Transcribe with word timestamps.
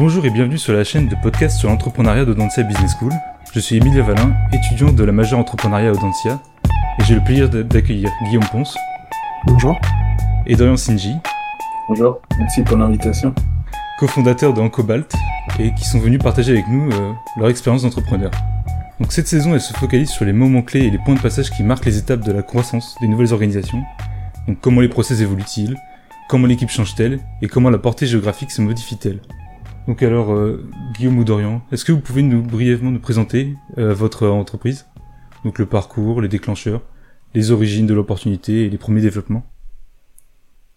Bonjour 0.00 0.24
et 0.24 0.30
bienvenue 0.30 0.56
sur 0.56 0.72
la 0.72 0.82
chaîne 0.82 1.08
de 1.08 1.14
podcast 1.14 1.58
sur 1.58 1.68
l'entrepreneuriat 1.68 2.24
d'Audencia 2.24 2.62
Business 2.62 2.92
School. 2.98 3.12
Je 3.52 3.60
suis 3.60 3.76
Emilia 3.76 4.02
Valin, 4.02 4.34
étudiant 4.50 4.90
de 4.94 5.04
la 5.04 5.12
majeure 5.12 5.38
entrepreneuriat 5.38 5.90
à 5.90 5.92
Audencia, 5.92 6.40
et 6.98 7.04
j'ai 7.04 7.16
le 7.16 7.22
plaisir 7.22 7.50
d'accueillir 7.50 8.08
Guillaume 8.24 8.46
Ponce. 8.50 8.74
Bonjour. 9.44 9.78
Et 10.46 10.56
Dorian 10.56 10.78
Sinji. 10.78 11.16
Bonjour, 11.86 12.18
merci 12.38 12.62
pour 12.62 12.78
l'invitation. 12.78 13.34
Co-fondateurs 13.98 14.54
de 14.54 14.62
Encobalt, 14.62 15.12
et 15.58 15.74
qui 15.74 15.84
sont 15.84 15.98
venus 15.98 16.18
partager 16.18 16.52
avec 16.52 16.66
nous 16.68 16.90
euh, 16.90 17.12
leur 17.36 17.50
expérience 17.50 17.82
d'entrepreneur. 17.82 18.30
Donc 19.00 19.12
cette 19.12 19.28
saison, 19.28 19.52
elle 19.52 19.60
se 19.60 19.74
focalise 19.74 20.08
sur 20.08 20.24
les 20.24 20.32
moments 20.32 20.62
clés 20.62 20.86
et 20.86 20.90
les 20.90 20.98
points 20.98 21.14
de 21.14 21.20
passage 21.20 21.50
qui 21.50 21.62
marquent 21.62 21.84
les 21.84 21.98
étapes 21.98 22.24
de 22.24 22.32
la 22.32 22.40
croissance 22.40 22.96
des 23.02 23.06
nouvelles 23.06 23.34
organisations. 23.34 23.82
Donc 24.48 24.60
comment 24.62 24.80
les 24.80 24.88
process 24.88 25.20
évoluent-ils, 25.20 25.76
comment 26.30 26.46
l'équipe 26.46 26.70
change-t-elle, 26.70 27.18
et 27.42 27.48
comment 27.48 27.68
la 27.68 27.78
portée 27.78 28.06
géographique 28.06 28.50
se 28.50 28.62
modifie-t-elle? 28.62 29.20
Donc 29.90 30.04
alors, 30.04 30.32
euh, 30.32 30.64
Guillaume 30.96 31.18
ou 31.18 31.24
Dorian, 31.24 31.62
est-ce 31.72 31.84
que 31.84 31.90
vous 31.90 31.98
pouvez 31.98 32.22
nous 32.22 32.42
brièvement 32.42 32.92
nous 32.92 33.00
présenter 33.00 33.56
euh, 33.76 33.92
votre 33.92 34.28
entreprise? 34.28 34.86
Donc 35.44 35.58
le 35.58 35.66
parcours, 35.66 36.20
les 36.20 36.28
déclencheurs, 36.28 36.80
les 37.34 37.50
origines 37.50 37.88
de 37.88 37.94
l'opportunité 37.94 38.64
et 38.64 38.70
les 38.70 38.78
premiers 38.78 39.00
développements. 39.00 39.44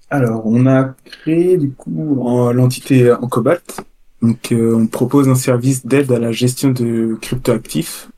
Alors, 0.10 0.48
on 0.48 0.66
a 0.66 0.96
créé 1.06 1.60
du 1.60 1.70
coup 1.70 2.28
l'entité 2.54 3.14
en 3.14 3.28
Cobalt. 3.28 3.86
Donc 4.24 4.52
euh, 4.52 4.76
on 4.76 4.88
propose 4.88 5.30
un 5.30 5.36
service 5.36 5.86
d'aide 5.86 6.12
à 6.12 6.18
la 6.18 6.32
gestion 6.32 6.72
de 6.72 7.16
cryptoactifs 7.22 8.10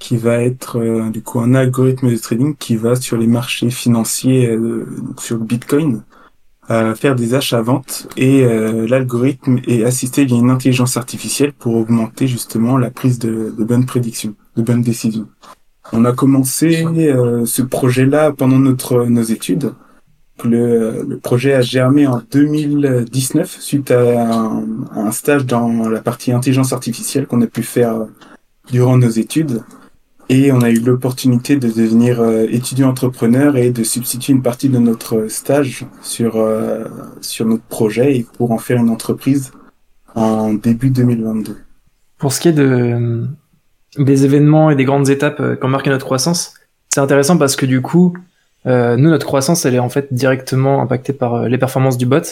qui 0.00 0.16
va 0.16 0.42
être 0.42 1.08
du 1.12 1.22
coup 1.22 1.38
un 1.38 1.54
algorithme 1.54 2.10
de 2.10 2.16
trading 2.16 2.56
qui 2.56 2.74
va 2.74 2.96
sur 2.96 3.16
les 3.16 3.28
marchés 3.28 3.70
financiers 3.70 4.58
sur 5.18 5.38
Bitcoin 5.38 6.02
faire 6.68 7.16
des 7.16 7.34
achats-ventes 7.34 8.08
et 8.16 8.44
euh, 8.44 8.86
l'algorithme 8.86 9.58
est 9.66 9.84
assisté 9.84 10.24
via 10.24 10.36
une 10.36 10.50
intelligence 10.50 10.96
artificielle 10.96 11.52
pour 11.52 11.74
augmenter 11.74 12.26
justement 12.26 12.78
la 12.78 12.90
prise 12.90 13.18
de, 13.18 13.52
de 13.56 13.64
bonnes 13.64 13.86
prédictions, 13.86 14.34
de 14.56 14.62
bonnes 14.62 14.82
décisions. 14.82 15.28
On 15.92 16.04
a 16.04 16.12
commencé 16.12 16.84
euh, 16.84 17.44
ce 17.44 17.62
projet-là 17.62 18.32
pendant 18.32 18.58
notre 18.58 19.04
nos 19.06 19.22
études. 19.22 19.74
Le, 20.44 21.04
le, 21.06 21.18
projet 21.18 21.52
a 21.52 21.60
germé 21.60 22.06
en 22.06 22.20
2019 22.30 23.60
suite 23.60 23.90
à 23.90 24.00
un, 24.00 24.64
à 24.92 25.00
un 25.00 25.10
stage 25.12 25.44
dans 25.46 25.88
la 25.88 26.00
partie 26.00 26.32
intelligence 26.32 26.72
artificielle 26.72 27.26
qu'on 27.26 27.42
a 27.42 27.46
pu 27.46 27.62
faire 27.62 28.06
durant 28.70 28.96
nos 28.96 29.10
études. 29.10 29.62
Et 30.28 30.52
on 30.52 30.60
a 30.60 30.70
eu 30.70 30.78
l'opportunité 30.80 31.56
de 31.56 31.68
devenir 31.68 32.20
euh, 32.20 32.46
étudiant 32.48 32.88
entrepreneur 32.88 33.56
et 33.56 33.70
de 33.70 33.82
substituer 33.82 34.32
une 34.32 34.42
partie 34.42 34.68
de 34.68 34.78
notre 34.78 35.28
stage 35.28 35.84
sur 36.02 36.36
euh, 36.36 36.84
sur 37.20 37.44
notre 37.46 37.64
projet 37.64 38.16
et 38.16 38.26
pour 38.38 38.52
en 38.52 38.58
faire 38.58 38.78
une 38.78 38.88
entreprise 38.88 39.52
en 40.14 40.54
début 40.54 40.90
2022. 40.90 41.56
Pour 42.18 42.32
ce 42.32 42.40
qui 42.40 42.48
est 42.48 42.52
de 42.52 42.62
euh, 42.62 43.26
des 43.98 44.24
événements 44.24 44.70
et 44.70 44.76
des 44.76 44.84
grandes 44.84 45.10
étapes 45.10 45.58
qui 45.58 45.66
ont 45.66 45.68
marqué 45.68 45.90
notre 45.90 46.06
croissance, 46.06 46.54
c'est 46.88 47.00
intéressant 47.00 47.36
parce 47.36 47.56
que 47.56 47.66
du 47.66 47.82
coup, 47.82 48.16
nous 48.64 49.10
notre 49.10 49.26
croissance 49.26 49.66
elle 49.66 49.74
est 49.74 49.80
en 49.80 49.90
fait 49.90 50.14
directement 50.14 50.80
impactée 50.80 51.12
par 51.12 51.46
les 51.46 51.58
performances 51.58 51.98
du 51.98 52.06
bot. 52.06 52.22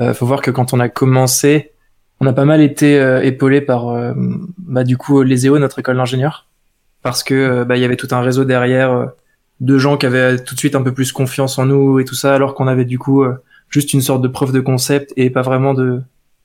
Euh, 0.00 0.14
faut 0.14 0.24
voir 0.24 0.40
que 0.40 0.50
quand 0.50 0.72
on 0.72 0.80
a 0.80 0.88
commencé, 0.88 1.72
on 2.20 2.26
a 2.26 2.32
pas 2.32 2.46
mal 2.46 2.62
été 2.62 2.96
épaulé 3.22 3.60
par 3.60 4.14
bah, 4.56 4.84
du 4.84 4.96
coup 4.96 5.22
les 5.22 5.46
EO, 5.46 5.58
notre 5.58 5.78
école 5.80 5.98
d'ingénieur 5.98 6.46
parce 7.02 7.22
que 7.22 7.34
euh, 7.34 7.64
bah, 7.64 7.76
il 7.76 7.80
y 7.80 7.84
avait 7.84 7.96
tout 7.96 8.08
un 8.10 8.20
réseau 8.20 8.44
derrière 8.44 8.92
euh, 8.92 9.06
de 9.60 9.78
gens 9.78 9.96
qui 9.96 10.06
avaient 10.06 10.42
tout 10.42 10.54
de 10.54 10.58
suite 10.58 10.74
un 10.74 10.82
peu 10.82 10.92
plus 10.92 11.12
confiance 11.12 11.58
en 11.58 11.66
nous 11.66 11.98
et 11.98 12.04
tout 12.04 12.14
ça, 12.14 12.34
alors 12.34 12.54
qu'on 12.54 12.66
avait 12.66 12.84
du 12.84 12.98
coup 12.98 13.22
euh, 13.22 13.34
juste 13.70 13.92
une 13.92 14.00
sorte 14.00 14.22
de 14.22 14.28
preuve 14.28 14.52
de 14.52 14.60
concept 14.60 15.12
et 15.16 15.30
pas 15.30 15.42
vraiment 15.42 15.74
de, 15.74 16.00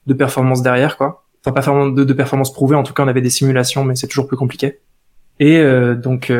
de 0.07 0.13
performance 0.13 0.61
derrière, 0.61 0.97
quoi. 0.97 1.25
Enfin, 1.45 1.53
pas 1.53 1.61
vraiment 1.61 1.87
de, 1.87 2.03
de 2.03 2.13
performance 2.13 2.53
prouvée, 2.53 2.75
en 2.75 2.83
tout 2.83 2.93
cas 2.93 3.03
on 3.03 3.07
avait 3.07 3.21
des 3.21 3.29
simulations, 3.29 3.83
mais 3.83 3.95
c'est 3.95 4.07
toujours 4.07 4.27
plus 4.27 4.37
compliqué. 4.37 4.79
Et 5.39 5.61
donc 5.95 6.31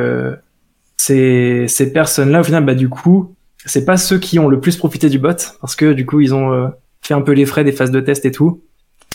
ces, 0.96 1.68
ces 1.68 1.92
personnes-là, 1.92 2.40
au 2.40 2.44
final, 2.44 2.64
bah 2.64 2.76
du 2.76 2.88
coup, 2.88 3.36
c'est 3.66 3.84
pas 3.84 3.98
ceux 3.98 4.18
qui 4.18 4.40
ont 4.40 4.48
le 4.48 4.62
plus 4.62 4.78
profité 4.78 5.10
du 5.10 5.20
bot, 5.20 5.36
parce 5.60 5.76
que 5.76 5.92
du 5.92 6.06
coup 6.06 6.22
ils 6.22 6.34
ont 6.34 6.72
fait 7.02 7.14
un 7.14 7.22
peu 7.22 7.34
les 7.34 7.46
frais 7.46 7.66
des 7.66 7.74
phases 7.74 7.92
de 7.92 8.00
test 8.00 8.24
et 8.24 8.32
tout. 8.32 8.62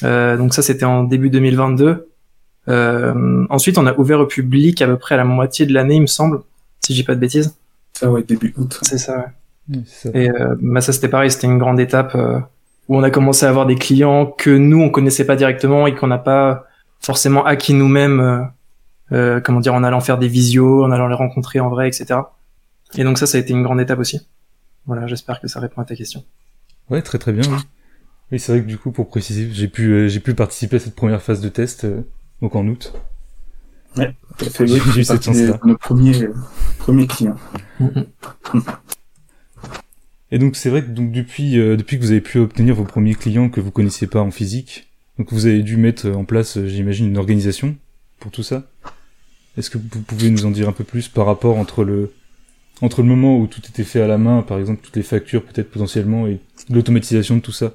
donc 0.02 0.52
ça 0.52 0.60
c'était 0.60 0.84
en 0.84 1.04
début 1.04 1.30
2022. 1.30 2.07
Euh, 2.68 3.46
ensuite, 3.50 3.78
on 3.78 3.86
a 3.86 3.94
ouvert 3.98 4.20
au 4.20 4.26
public 4.26 4.82
à 4.82 4.86
peu 4.86 4.96
près 4.96 5.14
à 5.14 5.18
la 5.18 5.24
moitié 5.24 5.66
de 5.66 5.72
l'année, 5.72 5.96
il 5.96 6.02
me 6.02 6.06
semble, 6.06 6.40
si 6.80 6.94
j'ai 6.94 7.04
pas 7.04 7.14
de 7.14 7.20
bêtises. 7.20 7.56
Ça, 7.94 8.10
ouais, 8.10 8.22
début 8.22 8.54
août. 8.56 8.78
C'est 8.82 8.98
ça, 8.98 9.32
ouais. 9.68 9.80
ça. 9.86 10.10
Et 10.14 10.30
euh, 10.30 10.54
bah, 10.60 10.80
ça, 10.80 10.92
c'était 10.92 11.08
pareil, 11.08 11.30
c'était 11.30 11.46
une 11.46 11.58
grande 11.58 11.80
étape 11.80 12.14
euh, 12.14 12.38
où 12.88 12.96
on 12.96 13.02
a 13.02 13.10
commencé 13.10 13.46
à 13.46 13.48
avoir 13.48 13.66
des 13.66 13.76
clients 13.76 14.26
que 14.26 14.50
nous, 14.50 14.80
on 14.80 14.90
connaissait 14.90 15.26
pas 15.26 15.36
directement 15.36 15.86
et 15.86 15.94
qu'on 15.94 16.06
n'a 16.06 16.18
pas 16.18 16.66
forcément 17.00 17.44
acquis 17.44 17.74
nous-mêmes, 17.74 18.20
euh, 18.20 18.42
euh, 19.12 19.40
comment 19.40 19.60
dire, 19.60 19.74
en 19.74 19.84
allant 19.84 20.00
faire 20.00 20.18
des 20.18 20.28
visios, 20.28 20.84
en 20.84 20.90
allant 20.90 21.08
les 21.08 21.14
rencontrer 21.14 21.60
en 21.60 21.70
vrai, 21.70 21.88
etc. 21.88 22.20
Et 22.96 23.04
donc 23.04 23.18
ça, 23.18 23.26
ça 23.26 23.38
a 23.38 23.40
été 23.40 23.52
une 23.52 23.62
grande 23.62 23.80
étape 23.80 23.98
aussi. 23.98 24.20
Voilà, 24.86 25.06
j'espère 25.06 25.40
que 25.40 25.48
ça 25.48 25.60
répond 25.60 25.80
à 25.82 25.84
ta 25.84 25.94
question. 25.94 26.24
Ouais, 26.90 27.02
très 27.02 27.18
très 27.18 27.32
bien. 27.32 27.42
Oui, 27.50 27.58
oui 28.32 28.38
c'est 28.38 28.52
vrai 28.52 28.62
que 28.62 28.66
du 28.66 28.78
coup, 28.78 28.90
pour 28.90 29.08
préciser, 29.08 29.50
j'ai 29.52 29.68
pu 29.68 30.08
j'ai 30.08 30.20
pu 30.20 30.34
participer 30.34 30.76
à 30.76 30.78
cette 30.78 30.94
première 30.94 31.20
phase 31.20 31.40
de 31.40 31.48
test 31.48 31.86
donc 32.42 32.54
en 32.54 32.66
août. 32.66 32.92
Ouais, 33.96 34.14
fait 34.36 34.66
j'ai 34.66 34.76
eu 34.76 35.04
cette 35.04 35.24
chance-là. 35.24 35.58
Nos 35.64 35.76
premiers, 35.76 36.28
premiers 36.78 37.06
clients. 37.06 37.36
Et 40.30 40.38
donc 40.38 40.56
c'est 40.56 40.70
vrai 40.70 40.82
que 40.82 40.90
donc 40.90 41.10
depuis 41.10 41.58
euh, 41.58 41.76
depuis 41.76 41.98
que 41.98 42.02
vous 42.02 42.10
avez 42.10 42.20
pu 42.20 42.38
obtenir 42.38 42.74
vos 42.74 42.84
premiers 42.84 43.14
clients 43.14 43.48
que 43.48 43.60
vous 43.60 43.70
connaissiez 43.70 44.06
pas 44.06 44.20
en 44.20 44.30
physique, 44.30 44.88
donc 45.18 45.32
vous 45.32 45.46
avez 45.46 45.62
dû 45.62 45.76
mettre 45.76 46.08
en 46.10 46.24
place, 46.24 46.58
euh, 46.58 46.68
j'imagine, 46.68 47.06
une 47.06 47.16
organisation 47.16 47.76
pour 48.20 48.30
tout 48.30 48.42
ça. 48.42 48.64
Est-ce 49.56 49.70
que 49.70 49.78
vous 49.78 50.02
pouvez 50.02 50.30
nous 50.30 50.44
en 50.44 50.50
dire 50.50 50.68
un 50.68 50.72
peu 50.72 50.84
plus 50.84 51.08
par 51.08 51.26
rapport 51.26 51.56
entre 51.56 51.82
le 51.82 52.12
entre 52.82 53.02
le 53.02 53.08
moment 53.08 53.38
où 53.38 53.46
tout 53.46 53.62
était 53.68 53.84
fait 53.84 54.00
à 54.00 54.06
la 54.06 54.18
main, 54.18 54.42
par 54.42 54.58
exemple 54.58 54.82
toutes 54.82 54.96
les 54.96 55.02
factures 55.02 55.44
peut-être 55.44 55.70
potentiellement 55.70 56.26
et 56.26 56.40
l'automatisation 56.70 57.36
de 57.36 57.40
tout 57.40 57.52
ça? 57.52 57.74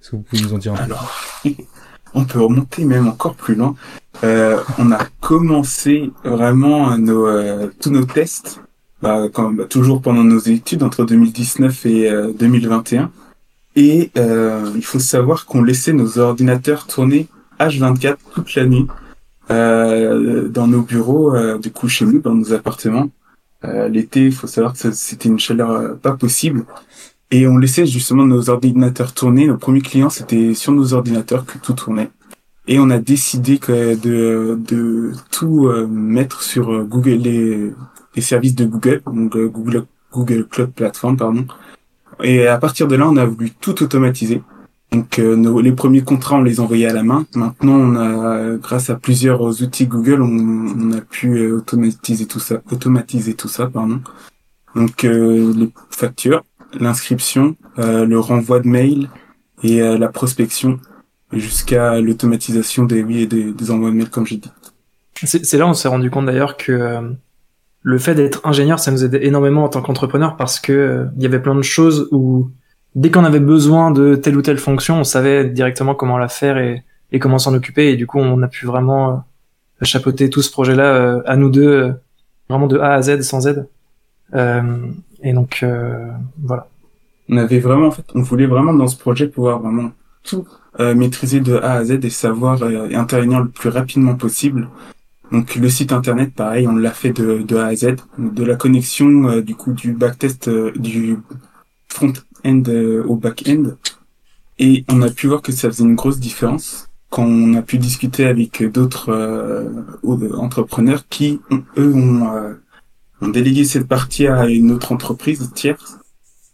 Est-ce 0.00 0.10
que 0.10 0.16
vous 0.16 0.22
pouvez 0.22 0.42
nous 0.42 0.52
en 0.52 0.58
dire 0.58 0.74
un 0.74 0.76
peu? 0.76 0.82
Alors, 0.82 1.14
on 2.14 2.24
peut 2.24 2.40
remonter 2.40 2.84
même 2.84 3.06
encore 3.06 3.36
plus 3.36 3.54
loin. 3.54 3.76
Euh, 4.24 4.60
on 4.78 4.92
a 4.92 5.04
commencé 5.20 6.10
vraiment 6.24 6.96
nos, 6.96 7.26
euh, 7.26 7.68
tous 7.80 7.90
nos 7.90 8.04
tests, 8.04 8.60
bah, 9.02 9.26
bah, 9.34 9.64
toujours 9.68 10.00
pendant 10.00 10.22
nos 10.22 10.38
études 10.38 10.82
entre 10.84 11.04
2019 11.04 11.86
et 11.86 12.10
2021. 12.38 13.10
Et 13.74 14.10
euh, 14.16 14.70
il 14.76 14.84
faut 14.84 15.00
savoir 15.00 15.46
qu'on 15.46 15.62
laissait 15.62 15.92
nos 15.92 16.18
ordinateurs 16.18 16.86
tourner 16.86 17.26
H24 17.58 18.16
toute 18.34 18.54
la 18.54 18.66
nuit 18.66 18.86
dans 19.48 20.66
nos 20.66 20.80
bureaux, 20.80 21.58
du 21.58 21.70
coup 21.70 21.86
chez 21.86 22.06
nous, 22.06 22.20
dans 22.20 22.34
nos 22.34 22.54
appartements. 22.54 23.10
L'été, 23.90 24.26
il 24.26 24.32
faut 24.32 24.46
savoir 24.46 24.72
que 24.72 24.90
c'était 24.92 25.28
une 25.28 25.38
chaleur 25.38 25.98
pas 25.98 26.12
possible. 26.12 26.64
Et 27.30 27.46
on 27.46 27.58
laissait 27.58 27.84
justement 27.84 28.24
nos 28.24 28.48
ordinateurs 28.48 29.12
tourner. 29.12 29.46
Nos 29.46 29.58
premiers 29.58 29.82
clients, 29.82 30.08
c'était 30.08 30.54
sur 30.54 30.72
nos 30.72 30.94
ordinateurs 30.94 31.44
que 31.44 31.58
tout 31.58 31.74
tournait. 31.74 32.08
Et 32.68 32.78
on 32.78 32.90
a 32.90 32.98
décidé 32.98 33.58
que 33.58 33.96
de, 33.96 34.56
de 34.56 35.12
tout 35.30 35.66
euh, 35.66 35.86
mettre 35.86 36.42
sur 36.42 36.72
euh, 36.72 36.84
Google, 36.84 37.10
les, 37.12 37.72
les 38.14 38.22
services 38.22 38.54
de 38.54 38.64
Google, 38.64 39.02
donc 39.06 39.36
euh, 39.36 39.48
Google, 39.48 39.86
Google 40.12 40.46
Cloud 40.48 40.72
Platform, 40.72 41.16
pardon. 41.16 41.46
Et 42.22 42.46
à 42.46 42.58
partir 42.58 42.86
de 42.86 42.94
là, 42.94 43.08
on 43.08 43.16
a 43.16 43.24
voulu 43.24 43.50
tout 43.50 43.82
automatiser. 43.82 44.42
Donc 44.92 45.18
nos, 45.18 45.60
les 45.60 45.72
premiers 45.72 46.02
contrats, 46.02 46.36
on 46.36 46.42
les 46.42 46.60
envoyait 46.60 46.86
à 46.86 46.92
la 46.92 47.02
main. 47.02 47.24
Maintenant, 47.34 47.72
on 47.72 47.96
a, 47.96 48.56
grâce 48.58 48.90
à 48.90 48.94
plusieurs 48.96 49.62
outils 49.62 49.86
Google, 49.86 50.20
on, 50.20 50.26
on 50.26 50.92
a 50.92 51.00
pu 51.00 51.50
automatiser 51.50 52.26
tout 52.26 52.40
ça, 52.40 52.60
automatiser 52.70 53.32
tout 53.32 53.48
ça, 53.48 53.68
pardon. 53.68 54.02
Donc 54.76 55.02
les 55.02 55.70
factures, 55.90 56.44
l'inscription, 56.78 57.56
euh, 57.78 58.04
le 58.04 58.18
renvoi 58.18 58.60
de 58.60 58.68
mail 58.68 59.08
et 59.62 59.82
euh, 59.82 59.98
la 59.98 60.08
prospection 60.08 60.80
jusqu'à 61.32 62.00
l'automatisation 62.00 62.84
des 62.84 63.02
oui 63.02 63.22
et 63.22 63.26
des, 63.26 63.52
des 63.52 63.70
envois 63.70 63.90
de 63.90 63.96
mail 63.96 64.10
comme 64.10 64.26
j'ai 64.26 64.36
dit. 64.36 64.50
C'est 65.14 65.58
là 65.58 65.66
on 65.66 65.74
s'est 65.74 65.88
rendu 65.88 66.10
compte 66.10 66.26
d'ailleurs 66.26 66.56
que 66.56 66.72
euh, 66.72 67.00
le 67.82 67.98
fait 67.98 68.14
d'être 68.14 68.46
ingénieur 68.46 68.78
ça 68.78 68.90
nous 68.90 69.04
aidait 69.04 69.24
énormément 69.26 69.64
en 69.64 69.68
tant 69.68 69.82
qu'entrepreneur 69.82 70.36
parce 70.36 70.58
que 70.58 71.06
il 71.16 71.22
y 71.22 71.26
avait 71.26 71.40
plein 71.40 71.54
de 71.54 71.62
choses 71.62 72.08
où 72.10 72.50
dès 72.94 73.10
qu'on 73.10 73.24
avait 73.24 73.40
besoin 73.40 73.90
de 73.90 74.16
telle 74.16 74.36
ou 74.36 74.42
telle 74.42 74.58
fonction 74.58 75.00
on 75.00 75.04
savait 75.04 75.44
directement 75.44 75.94
comment 75.94 76.18
la 76.18 76.28
faire 76.28 76.58
et, 76.58 76.82
et 77.12 77.18
comment 77.18 77.38
s'en 77.38 77.54
occuper 77.54 77.92
et 77.92 77.96
du 77.96 78.06
coup 78.06 78.18
on 78.18 78.42
a 78.42 78.48
pu 78.48 78.66
vraiment 78.66 79.24
chapeauter 79.82 80.28
tout 80.30 80.42
ce 80.42 80.50
projet 80.50 80.74
là 80.74 81.22
à 81.24 81.36
nous 81.36 81.50
deux 81.50 81.94
vraiment 82.48 82.66
de 82.66 82.78
A 82.78 82.94
à 82.94 83.02
Z 83.02 83.22
sans 83.22 83.46
aide 83.46 83.68
et 85.22 85.32
donc 85.32 85.60
euh, 85.62 86.10
voilà. 86.42 86.68
On 87.28 87.36
avait 87.36 87.60
vraiment, 87.60 87.86
en 87.86 87.90
fait, 87.90 88.04
on 88.14 88.22
voulait 88.22 88.46
vraiment 88.46 88.74
dans 88.74 88.88
ce 88.88 88.96
projet 88.96 89.28
pouvoir 89.28 89.60
vraiment 89.60 89.92
tout 90.24 90.46
euh, 90.48 90.61
maîtriser 90.78 91.40
de 91.40 91.56
A 91.56 91.72
à 91.72 91.84
Z 91.84 91.98
et 92.02 92.10
savoir 92.10 92.62
euh, 92.62 92.88
intervenir 92.94 93.40
le 93.40 93.48
plus 93.48 93.68
rapidement 93.68 94.14
possible. 94.14 94.68
Donc 95.30 95.54
le 95.54 95.68
site 95.68 95.92
internet, 95.92 96.34
pareil, 96.34 96.66
on 96.66 96.76
l'a 96.76 96.90
fait 96.90 97.12
de, 97.12 97.42
de 97.42 97.56
A 97.56 97.66
à 97.66 97.76
Z, 97.76 97.96
de 98.18 98.44
la 98.44 98.56
connexion 98.56 99.28
euh, 99.28 99.42
du 99.42 99.54
coup 99.54 99.72
du 99.72 99.92
backtest 99.92 100.48
du 100.76 101.18
front-end 101.88 102.62
au 103.06 103.16
back-end. 103.16 103.76
Et 104.58 104.84
on 104.88 105.02
a 105.02 105.10
pu 105.10 105.26
voir 105.26 105.42
que 105.42 105.52
ça 105.52 105.68
faisait 105.68 105.84
une 105.84 105.94
grosse 105.94 106.20
différence 106.20 106.88
quand 107.10 107.24
on 107.24 107.54
a 107.54 107.62
pu 107.62 107.78
discuter 107.78 108.24
avec 108.24 108.62
d'autres 108.72 109.10
entrepreneurs 110.34 111.04
qui, 111.08 111.40
eux, 111.76 111.92
ont, 111.94 112.56
ont 113.20 113.28
délégué 113.28 113.64
cette 113.64 113.86
partie 113.86 114.26
à 114.26 114.46
une 114.46 114.70
autre 114.70 114.92
entreprise 114.92 115.50
tierce 115.54 115.98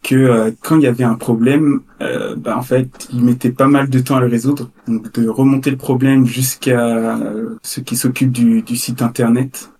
que 0.02 0.14
euh, 0.14 0.50
quand 0.62 0.76
il 0.76 0.82
y 0.82 0.86
avait 0.86 1.04
un 1.04 1.14
problème, 1.14 1.80
euh, 2.00 2.36
bah, 2.36 2.56
en 2.56 2.62
fait, 2.62 3.08
ils 3.12 3.22
mettaient 3.22 3.50
pas 3.50 3.66
mal 3.66 3.88
de 3.90 3.98
temps 3.98 4.16
à 4.16 4.20
le 4.20 4.26
résoudre. 4.26 4.70
Donc 4.86 5.12
de 5.12 5.28
remonter 5.28 5.70
le 5.70 5.76
problème 5.76 6.26
jusqu'à 6.26 7.18
ceux 7.62 7.82
qui 7.82 7.96
s'occupent 7.96 8.32
du, 8.32 8.62
du, 8.62 8.76
site 8.76 9.02
internet, 9.02 9.70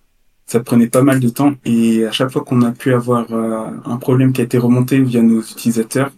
ça 0.45 0.59
prenait 0.59 0.87
pas 0.87 1.01
mal 1.01 1.19
de 1.19 1.29
temps. 1.29 1.53
Et 1.65 2.05
à 2.05 2.11
chaque 2.11 2.31
fois 2.31 2.43
qu'on 2.43 2.61
a 2.61 2.71
pu 2.71 2.93
avoir 2.93 3.31
euh, 3.31 3.67
un 3.85 3.97
problème 3.97 4.33
qui 4.33 4.41
a 4.41 4.43
été 4.43 4.57
remonté 4.57 4.99
via 4.99 5.21
nos 5.21 5.41
utilisateurs, 5.41 6.11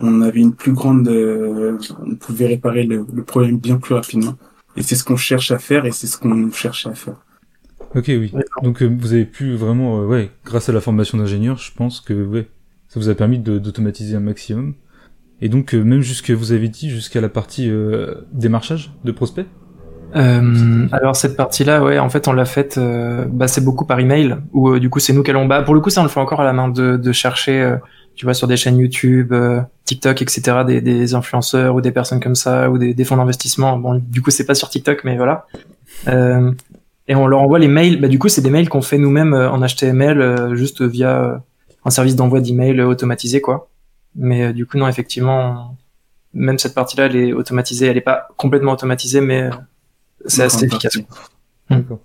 on 0.00 0.22
avait 0.22 0.40
une 0.40 0.54
plus 0.54 0.72
grande, 0.72 1.08
on 1.08 2.14
pouvait 2.16 2.46
réparer 2.46 2.82
le, 2.82 3.06
le, 3.12 3.22
problème 3.22 3.58
bien 3.58 3.76
plus 3.76 3.94
rapidement. 3.94 4.34
Et 4.76 4.82
c'est 4.82 4.96
ce 4.96 5.04
qu'on 5.04 5.16
cherche 5.16 5.52
à 5.52 5.58
faire 5.58 5.86
et 5.86 5.92
c'est 5.92 6.08
ce 6.08 6.18
qu'on 6.18 6.50
cherche 6.50 6.88
à 6.88 6.94
faire. 6.94 7.14
Ok, 7.94 8.06
oui. 8.08 8.32
Donc 8.64 8.82
vous 8.82 9.12
avez 9.12 9.24
pu 9.24 9.54
vraiment, 9.54 10.04
ouais, 10.04 10.32
grâce 10.44 10.68
à 10.68 10.72
la 10.72 10.80
formation 10.80 11.16
d'ingénieur, 11.16 11.58
je 11.58 11.70
pense 11.72 12.00
que 12.00 12.12
ouais, 12.12 12.48
ça 12.94 13.00
vous 13.00 13.08
a 13.08 13.14
permis 13.16 13.40
d'automatiser 13.40 14.14
un 14.14 14.20
maximum. 14.20 14.74
Et 15.40 15.48
donc, 15.48 15.74
euh, 15.74 15.82
même 15.82 16.00
jusqu'à, 16.00 16.32
vous 16.36 16.52
avez 16.52 16.68
dit, 16.68 16.90
jusqu'à 16.90 17.20
la 17.20 17.28
partie 17.28 17.68
euh, 17.68 18.14
démarchage 18.32 18.92
de 19.02 19.10
prospects? 19.10 19.46
Euh, 20.14 20.86
alors 20.92 21.16
cette 21.16 21.36
partie-là, 21.36 21.82
ouais, 21.82 21.98
en 21.98 22.08
fait, 22.08 22.28
on 22.28 22.32
l'a 22.32 22.44
faite, 22.44 22.78
bah, 22.78 23.48
c'est 23.48 23.64
beaucoup 23.64 23.84
par 23.84 23.98
email, 23.98 24.36
où 24.52 24.78
du 24.78 24.90
coup 24.90 25.00
c'est 25.00 25.12
nous 25.12 25.24
qui 25.24 25.32
allons, 25.32 25.46
bah, 25.46 25.62
pour 25.62 25.74
le 25.74 25.80
coup, 25.80 25.90
ça 25.90 26.02
on 26.02 26.04
le 26.04 26.08
fait 26.08 26.20
encore 26.20 26.40
à 26.40 26.44
la 26.44 26.52
main 26.52 26.68
de, 26.68 26.96
de 26.96 27.12
chercher, 27.12 27.78
tu 28.14 28.26
vois, 28.26 28.34
sur 28.34 28.46
des 28.46 28.56
chaînes 28.56 28.78
YouTube, 28.78 29.34
TikTok, 29.86 30.22
etc., 30.22 30.58
des, 30.64 30.80
des, 30.80 31.14
influenceurs 31.14 31.74
ou 31.74 31.80
des 31.80 31.90
personnes 31.90 32.20
comme 32.20 32.36
ça, 32.36 32.70
ou 32.70 32.78
des, 32.78 32.94
des 32.94 33.04
fonds 33.04 33.16
d'investissement. 33.16 33.76
Bon, 33.76 34.00
du 34.00 34.22
coup, 34.22 34.30
c'est 34.30 34.46
pas 34.46 34.54
sur 34.54 34.68
TikTok, 34.68 35.02
mais 35.02 35.16
voilà. 35.16 35.46
et 36.06 37.14
on 37.16 37.26
leur 37.26 37.40
envoie 37.40 37.58
les 37.58 37.66
mails. 37.66 38.00
Bah, 38.00 38.06
du 38.06 38.20
coup, 38.20 38.28
c'est 38.28 38.42
des 38.42 38.50
mails 38.50 38.68
qu'on 38.68 38.82
fait 38.82 38.98
nous-mêmes 38.98 39.34
en 39.34 39.58
HTML, 39.66 40.54
juste 40.54 40.80
via 40.82 41.42
un 41.84 41.90
service 41.90 42.16
d'envoi 42.16 42.40
d'email 42.40 42.80
automatisé, 42.82 43.40
quoi. 43.40 43.70
Mais 44.16 44.44
euh, 44.44 44.52
du 44.52 44.66
coup, 44.66 44.78
non, 44.78 44.88
effectivement, 44.88 45.76
même 46.32 46.58
cette 46.58 46.74
partie-là, 46.74 47.06
elle 47.06 47.16
est 47.16 47.32
automatisée. 47.32 47.86
Elle 47.86 47.94
n'est 47.94 48.00
pas 48.00 48.28
complètement 48.36 48.72
automatisée, 48.72 49.20
mais 49.20 49.42
euh, 49.42 49.50
c'est 50.26 50.42
assez 50.42 50.66
efficace. 50.66 50.98
D'accord. 51.70 52.00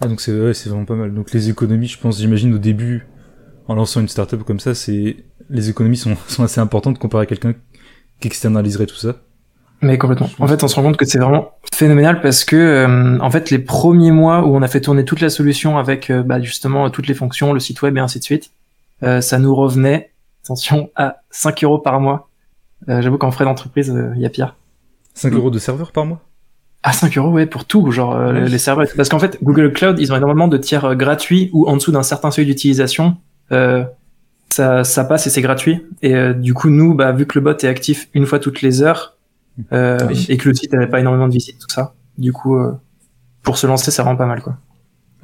Ah, 0.00 0.06
donc 0.06 0.20
c'est 0.20 0.32
ouais, 0.32 0.54
c'est 0.54 0.68
vraiment 0.68 0.84
pas 0.84 0.94
mal. 0.94 1.12
Donc 1.14 1.32
les 1.32 1.50
économies, 1.50 1.88
je 1.88 1.98
pense, 1.98 2.18
j'imagine 2.18 2.54
au 2.54 2.58
début, 2.58 3.06
en 3.66 3.74
lançant 3.74 4.00
une 4.00 4.08
startup 4.08 4.42
comme 4.44 4.60
ça, 4.60 4.74
c'est 4.74 5.16
les 5.50 5.70
économies 5.70 5.96
sont, 5.96 6.16
sont 6.28 6.44
assez 6.44 6.60
importantes 6.60 6.98
comparé 6.98 7.24
à 7.24 7.26
quelqu'un 7.26 7.54
qui 8.20 8.28
externaliserait 8.28 8.86
tout 8.86 8.96
ça. 8.96 9.16
Mais 9.80 9.96
complètement. 9.96 10.28
En 10.40 10.48
fait, 10.48 10.62
on 10.64 10.68
se 10.68 10.74
rend 10.74 10.82
compte 10.82 10.96
que 10.96 11.04
c'est 11.04 11.18
vraiment 11.18 11.52
phénoménal 11.72 12.20
parce 12.20 12.44
que, 12.44 12.56
euh, 12.56 13.18
en 13.20 13.30
fait, 13.30 13.50
les 13.50 13.60
premiers 13.60 14.10
mois 14.10 14.44
où 14.44 14.56
on 14.56 14.62
a 14.62 14.68
fait 14.68 14.80
tourner 14.80 15.04
toute 15.04 15.20
la 15.20 15.30
solution 15.30 15.78
avec, 15.78 16.10
bah, 16.10 16.40
justement, 16.40 16.90
toutes 16.90 17.06
les 17.06 17.14
fonctions, 17.14 17.52
le 17.52 17.60
site 17.60 17.80
web 17.82 17.96
et 17.96 18.00
ainsi 18.00 18.18
de 18.18 18.24
suite, 18.24 18.50
euh, 19.02 19.20
ça 19.20 19.38
nous 19.38 19.54
revenait, 19.54 20.12
attention, 20.44 20.90
à 20.96 21.16
5 21.30 21.64
euros 21.64 21.78
par 21.78 22.00
mois. 22.00 22.30
Euh, 22.88 23.02
j'avoue 23.02 23.18
qu'en 23.18 23.30
frais 23.30 23.44
d'entreprise, 23.44 23.90
euh, 23.90 24.12
il 24.16 24.22
y 24.22 24.26
a 24.26 24.30
pire. 24.30 24.56
5 25.14 25.32
euros 25.34 25.50
de 25.50 25.58
serveur 25.58 25.92
par 25.92 26.04
mois? 26.04 26.20
Ah, 26.82 26.92
5 26.92 27.16
euros, 27.18 27.30
ouais, 27.30 27.46
pour 27.46 27.64
tout, 27.64 27.90
genre 27.90 28.16
les 28.32 28.58
serveurs. 28.58 28.86
Parce 28.96 29.08
qu'en 29.08 29.18
fait, 29.18 29.38
Google 29.42 29.72
Cloud, 29.72 29.98
ils 29.98 30.12
ont 30.12 30.16
énormément 30.16 30.46
de 30.46 30.56
tiers 30.56 30.94
gratuits 30.94 31.50
ou 31.52 31.68
en 31.68 31.74
dessous 31.74 31.90
d'un 31.90 32.04
certain 32.04 32.30
seuil 32.30 32.46
d'utilisation, 32.46 33.16
ça, 33.50 34.84
ça 34.84 35.04
passe 35.04 35.26
et 35.26 35.30
c'est 35.30 35.42
gratuit. 35.42 35.84
Et 36.02 36.14
du 36.34 36.54
coup, 36.54 36.70
nous, 36.70 36.94
bah, 36.94 37.10
vu 37.10 37.26
que 37.26 37.36
le 37.36 37.44
bot 37.44 37.50
est 37.50 37.64
actif 37.64 38.08
une 38.14 38.26
fois 38.26 38.38
toutes 38.38 38.62
les 38.62 38.80
heures, 38.80 39.16
et 39.72 40.36
que 40.36 40.48
le 40.48 40.54
site 40.54 40.72
n'avait 40.72 40.86
pas 40.86 41.00
énormément 41.00 41.26
de 41.26 41.32
visites, 41.32 41.58
tout 41.58 41.68
ça, 41.68 41.94
du 42.16 42.32
coup, 42.32 42.56
pour 43.42 43.58
se 43.58 43.66
lancer, 43.66 43.90
ça 43.90 44.04
rend 44.04 44.14
pas 44.14 44.26
mal, 44.26 44.40
quoi. 44.40 44.56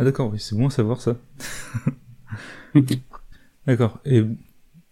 Ah 0.00 0.04
d'accord, 0.04 0.30
oui, 0.32 0.40
c'est 0.40 0.56
bon 0.56 0.66
à 0.66 0.70
savoir 0.70 1.00
ça. 1.00 1.14
D'accord. 3.66 4.00
Et 4.04 4.24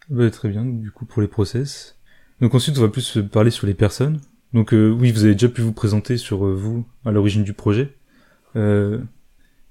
bah, 0.08 0.30
très 0.30 0.48
bien. 0.48 0.64
Du 0.64 0.90
coup, 0.90 1.04
pour 1.04 1.22
les 1.22 1.28
process. 1.28 1.98
Donc 2.40 2.54
ensuite, 2.54 2.76
on 2.78 2.82
va 2.82 2.88
plus 2.88 3.18
parler 3.30 3.50
sur 3.50 3.66
les 3.66 3.74
personnes. 3.74 4.20
Donc 4.52 4.74
euh, 4.74 4.90
oui, 4.90 5.12
vous 5.12 5.24
avez 5.24 5.34
déjà 5.34 5.48
pu 5.48 5.62
vous 5.62 5.72
présenter 5.72 6.16
sur 6.16 6.44
euh, 6.44 6.54
vous 6.54 6.84
à 7.04 7.10
l'origine 7.10 7.44
du 7.44 7.54
projet. 7.54 7.96
Euh, 8.56 8.98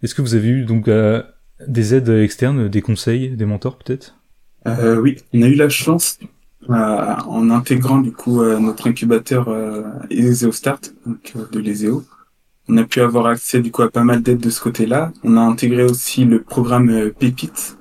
Est-ce 0.01 0.15
que 0.15 0.21
vous 0.21 0.33
avez 0.36 0.48
eu 0.48 0.65
donc 0.65 0.88
euh, 0.88 1.21
des 1.68 1.94
aides 1.94 2.09
externes, 2.09 2.68
des 2.68 2.81
conseils, 2.81 3.30
des 3.36 3.45
mentors 3.45 3.77
peut-être? 3.77 4.15
Oui, 4.65 5.18
on 5.33 5.42
a 5.42 5.48
eu 5.48 5.56
la 5.56 5.69
chance 5.69 6.19
en 6.69 7.50
intégrant 7.50 8.00
du 8.00 8.12
coup 8.12 8.44
notre 8.44 8.88
incubateur 8.88 9.50
Ezeo 10.12 10.51
Start, 10.51 10.94
donc 11.06 11.33
de 11.51 11.59
l'Ezeo. 11.59 12.03
On 12.69 12.77
a 12.77 12.83
pu 12.83 13.01
avoir 13.01 13.25
accès 13.25 13.59
du 13.59 13.71
coup 13.71 13.81
à 13.81 13.89
pas 13.89 14.03
mal 14.03 14.21
d'aides 14.21 14.39
de 14.39 14.51
ce 14.51 14.62
côté-là. 14.62 15.12
On 15.24 15.36
a 15.36 15.42
intégré 15.42 15.83
aussi 15.83 16.25
le 16.25 16.44
programme 16.44 17.12
Pépite 17.18 17.75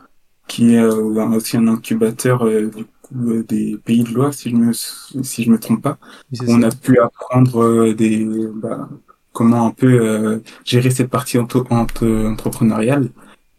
qui 0.50 0.74
est 0.74 0.80
euh, 0.80 1.36
aussi 1.36 1.56
un 1.56 1.68
incubateur 1.68 2.44
euh, 2.44 2.66
du 2.66 2.84
coup, 2.84 3.30
euh, 3.30 3.44
des 3.44 3.78
pays 3.84 4.02
de 4.02 4.12
loi, 4.12 4.32
si 4.32 4.50
je 4.50 4.56
me 4.56 4.72
si 4.72 5.44
je 5.44 5.50
me 5.50 5.60
trompe 5.60 5.82
pas. 5.82 5.96
on 6.48 6.60
a 6.62 6.70
pu 6.72 6.98
apprendre 6.98 7.92
des 7.92 8.26
bah, 8.56 8.88
comment 9.32 9.68
un 9.68 9.70
peu 9.70 10.42
gérer 10.64 10.90
cette 10.90 11.08
partie 11.08 11.38
entrepreneuriale. 11.38 13.10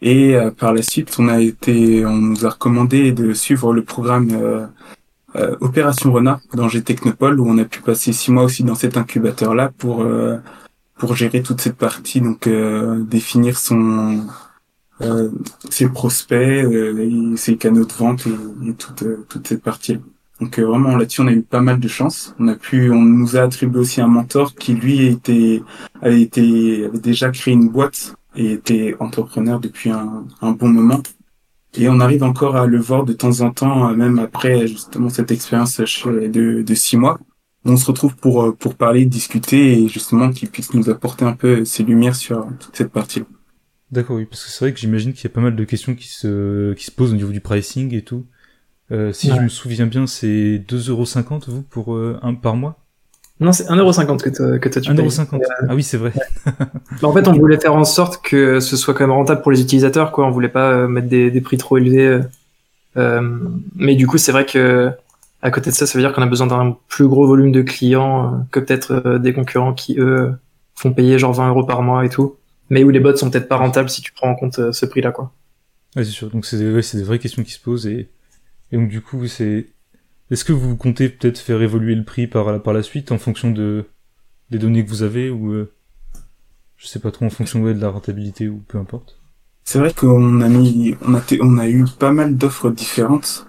Et 0.01 0.35
par 0.57 0.73
la 0.73 0.81
suite, 0.81 1.15
on 1.19 1.27
a 1.29 1.39
été, 1.39 2.05
on 2.05 2.17
nous 2.17 2.45
a 2.45 2.49
recommandé 2.49 3.11
de 3.11 3.33
suivre 3.33 3.71
le 3.71 3.83
programme 3.83 4.69
Opération 5.61 6.11
Renard 6.11 6.41
dans 6.53 6.67
G 6.67 6.81
Technopole, 6.81 7.39
où 7.39 7.47
on 7.47 7.57
a 7.57 7.65
pu 7.65 7.81
passer 7.81 8.11
six 8.11 8.31
mois 8.31 8.43
aussi 8.43 8.63
dans 8.63 8.75
cet 8.75 8.97
incubateur-là 8.97 9.71
pour 9.77 10.05
pour 10.97 11.15
gérer 11.15 11.41
toute 11.41 11.61
cette 11.61 11.77
partie, 11.77 12.19
donc 12.19 12.49
définir 13.07 13.57
son 13.57 13.81
euh, 13.81 14.17
ses 15.69 15.89
prospects, 15.89 16.37
euh, 16.37 17.35
ses 17.35 17.57
canaux 17.57 17.85
de 17.85 17.93
vente 17.93 18.27
et, 18.27 18.73
toute, 18.73 19.03
euh, 19.03 19.25
toute 19.29 19.47
cette 19.47 19.63
partie. 19.63 19.99
Donc 20.39 20.59
vraiment 20.59 20.97
là-dessus 20.97 21.21
on 21.21 21.27
a 21.27 21.31
eu 21.31 21.43
pas 21.43 21.61
mal 21.61 21.79
de 21.79 21.87
chance. 21.87 22.35
On 22.39 22.47
a 22.47 22.55
pu, 22.55 22.91
on 22.91 23.01
nous 23.01 23.37
a 23.37 23.41
attribué 23.41 23.79
aussi 23.79 24.01
un 24.01 24.07
mentor 24.07 24.55
qui 24.55 24.73
lui 24.73 25.05
était, 25.05 25.61
avait 26.01 26.21
été, 26.21 26.85
avait 26.85 26.99
déjà 26.99 27.29
créé 27.29 27.53
une 27.53 27.69
boîte 27.69 28.15
et 28.35 28.53
était 28.53 28.95
entrepreneur 28.99 29.59
depuis 29.59 29.91
un, 29.91 30.25
un 30.41 30.51
bon 30.51 30.69
moment. 30.69 31.01
Et 31.75 31.87
on 31.89 31.99
arrive 31.99 32.23
encore 32.23 32.55
à 32.57 32.65
le 32.65 32.79
voir 32.79 33.05
de 33.05 33.13
temps 33.13 33.41
en 33.41 33.51
temps, 33.51 33.95
même 33.95 34.19
après 34.19 34.67
justement 34.67 35.09
cette 35.09 35.31
expérience 35.31 35.79
de, 35.79 36.63
de 36.63 36.75
six 36.75 36.97
mois. 36.97 37.19
On 37.63 37.77
se 37.77 37.85
retrouve 37.85 38.15
pour 38.15 38.55
pour 38.57 38.75
parler, 38.75 39.05
discuter 39.05 39.83
et 39.83 39.87
justement 39.87 40.31
qu'il 40.31 40.49
puisse 40.49 40.73
nous 40.73 40.89
apporter 40.89 41.23
un 41.23 41.33
peu 41.33 41.63
ses 41.65 41.83
lumières 41.83 42.15
sur 42.15 42.47
toute 42.59 42.75
cette 42.75 42.91
partie. 42.91 43.23
D'accord, 43.91 44.15
oui, 44.15 44.25
parce 44.25 44.45
que 44.45 44.49
c'est 44.49 44.63
vrai 44.63 44.73
que 44.73 44.79
j'imagine 44.79 45.11
qu'il 45.11 45.25
y 45.25 45.27
a 45.27 45.33
pas 45.33 45.41
mal 45.41 45.55
de 45.55 45.63
questions 45.65 45.95
qui 45.95 46.07
se, 46.07 46.73
qui 46.73 46.85
se 46.85 46.91
posent 46.91 47.11
au 47.11 47.15
niveau 47.15 47.31
du 47.33 47.41
pricing 47.41 47.93
et 47.93 48.03
tout. 48.03 48.25
Euh, 48.91 49.11
si 49.11 49.29
je 49.29 49.39
me 49.39 49.49
souviens 49.49 49.85
bien, 49.85 50.07
c'est 50.07 50.63
2,50€ 50.67 51.49
vous 51.49 51.61
pour 51.61 51.95
euh, 51.95 52.17
un 52.21 52.33
par 52.33 52.55
mois? 52.55 52.77
Non, 53.41 53.51
c'est 53.51 53.65
1,50€ 53.65 54.21
que 54.21 54.29
tu 54.29 54.59
que 54.59 54.69
tu 54.69 54.79
1,50€. 54.79 55.41
Ah 55.67 55.75
oui, 55.75 55.83
c'est 55.83 55.97
vrai. 55.97 56.13
Bah, 57.01 57.07
en 57.07 57.13
fait, 57.13 57.27
on 57.27 57.33
voulait 57.33 57.59
faire 57.59 57.75
en 57.75 57.83
sorte 57.83 58.23
que 58.23 58.59
ce 58.59 58.77
soit 58.77 58.93
quand 58.93 59.05
même 59.05 59.15
rentable 59.15 59.41
pour 59.41 59.51
les 59.51 59.61
utilisateurs, 59.61 60.11
quoi. 60.11 60.27
On 60.27 60.31
voulait 60.31 60.49
pas 60.49 60.71
euh, 60.71 60.87
mettre 60.87 61.07
des, 61.07 61.31
des 61.31 61.41
prix 61.41 61.57
trop 61.57 61.77
élevés. 61.77 62.21
Euh, 62.97 63.39
mais 63.75 63.95
du 63.95 64.07
coup, 64.07 64.17
c'est 64.17 64.31
vrai 64.31 64.45
que 64.45 64.91
à 65.41 65.51
côté 65.51 65.71
de 65.71 65.75
ça, 65.75 65.87
ça 65.87 65.97
veut 65.97 66.03
dire 66.03 66.13
qu'on 66.13 66.21
a 66.21 66.27
besoin 66.27 66.47
d'un 66.47 66.77
plus 66.87 67.07
gros 67.07 67.25
volume 67.25 67.51
de 67.51 67.61
clients 67.61 68.45
que 68.51 68.59
peut-être 68.59 69.17
des 69.17 69.33
concurrents 69.33 69.73
qui 69.73 69.99
eux 69.99 70.33
font 70.75 70.93
payer 70.93 71.17
genre 71.17 71.33
20 71.33 71.49
euros 71.49 71.63
par 71.63 71.81
mois 71.81 72.05
et 72.05 72.09
tout 72.09 72.35
mais 72.71 72.83
où 72.85 72.89
les 72.89 73.01
bots 73.01 73.15
sont 73.15 73.29
peut-être 73.29 73.49
pas 73.49 73.57
rentables 73.57 73.89
si 73.89 74.01
tu 74.01 74.13
prends 74.13 74.29
en 74.29 74.35
compte 74.35 74.57
euh, 74.57 74.71
ce 74.71 74.85
prix-là, 74.87 75.11
quoi. 75.11 75.31
Ouais, 75.95 76.05
c'est 76.05 76.11
sûr. 76.11 76.31
Donc 76.31 76.45
c'est 76.45 76.57
ouais, 76.57 76.81
des 76.93 77.03
vraies 77.03 77.19
questions 77.19 77.43
qui 77.43 77.51
se 77.51 77.59
posent 77.59 77.85
et, 77.85 78.09
et 78.71 78.77
donc 78.77 78.87
du 78.87 79.01
coup 79.01 79.27
c'est 79.27 79.67
est-ce 80.31 80.45
que 80.45 80.53
vous 80.53 80.77
comptez 80.77 81.09
peut-être 81.09 81.37
faire 81.37 81.61
évoluer 81.61 81.95
le 81.95 82.05
prix 82.05 82.27
par 82.27 82.63
par 82.63 82.73
la 82.73 82.81
suite 82.81 83.11
en 83.11 83.17
fonction 83.17 83.51
de 83.51 83.85
des 84.49 84.57
données 84.57 84.85
que 84.85 84.89
vous 84.89 85.03
avez 85.03 85.29
ou 85.29 85.51
euh, 85.51 85.73
je 86.77 86.87
sais 86.87 86.99
pas 86.99 87.11
trop 87.11 87.25
en 87.25 87.29
fonction 87.29 87.61
ouais, 87.61 87.73
de 87.73 87.81
la 87.81 87.89
rentabilité 87.89 88.47
ou 88.47 88.63
peu 88.69 88.77
importe? 88.77 89.19
C'est 89.65 89.79
vrai 89.79 89.93
qu'on 89.93 90.39
a 90.39 90.47
mis 90.47 90.95
on 91.01 91.13
a 91.13 91.21
on 91.41 91.57
a 91.57 91.67
eu 91.67 91.85
pas 91.99 92.13
mal 92.13 92.37
d'offres 92.37 92.71
différentes 92.71 93.47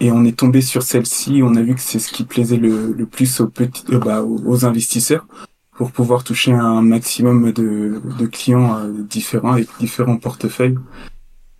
et 0.00 0.10
on 0.10 0.24
est 0.24 0.36
tombé 0.38 0.62
sur 0.62 0.82
celle-ci. 0.82 1.42
On 1.42 1.54
a 1.54 1.62
vu 1.62 1.74
que 1.74 1.80
c'est 1.82 1.98
ce 1.98 2.10
qui 2.10 2.24
plaisait 2.24 2.56
le, 2.56 2.92
le 2.92 3.06
plus 3.06 3.40
aux 3.40 3.48
petits 3.48 3.84
euh, 3.90 3.98
bah, 3.98 4.22
aux 4.22 4.64
investisseurs 4.64 5.26
pour 5.74 5.90
pouvoir 5.90 6.24
toucher 6.24 6.52
un 6.52 6.82
maximum 6.82 7.52
de, 7.52 8.00
de 8.18 8.26
clients 8.26 8.78
euh, 8.78 8.92
différents 9.02 9.52
avec 9.52 9.68
différents 9.78 10.16
portefeuilles. 10.16 10.78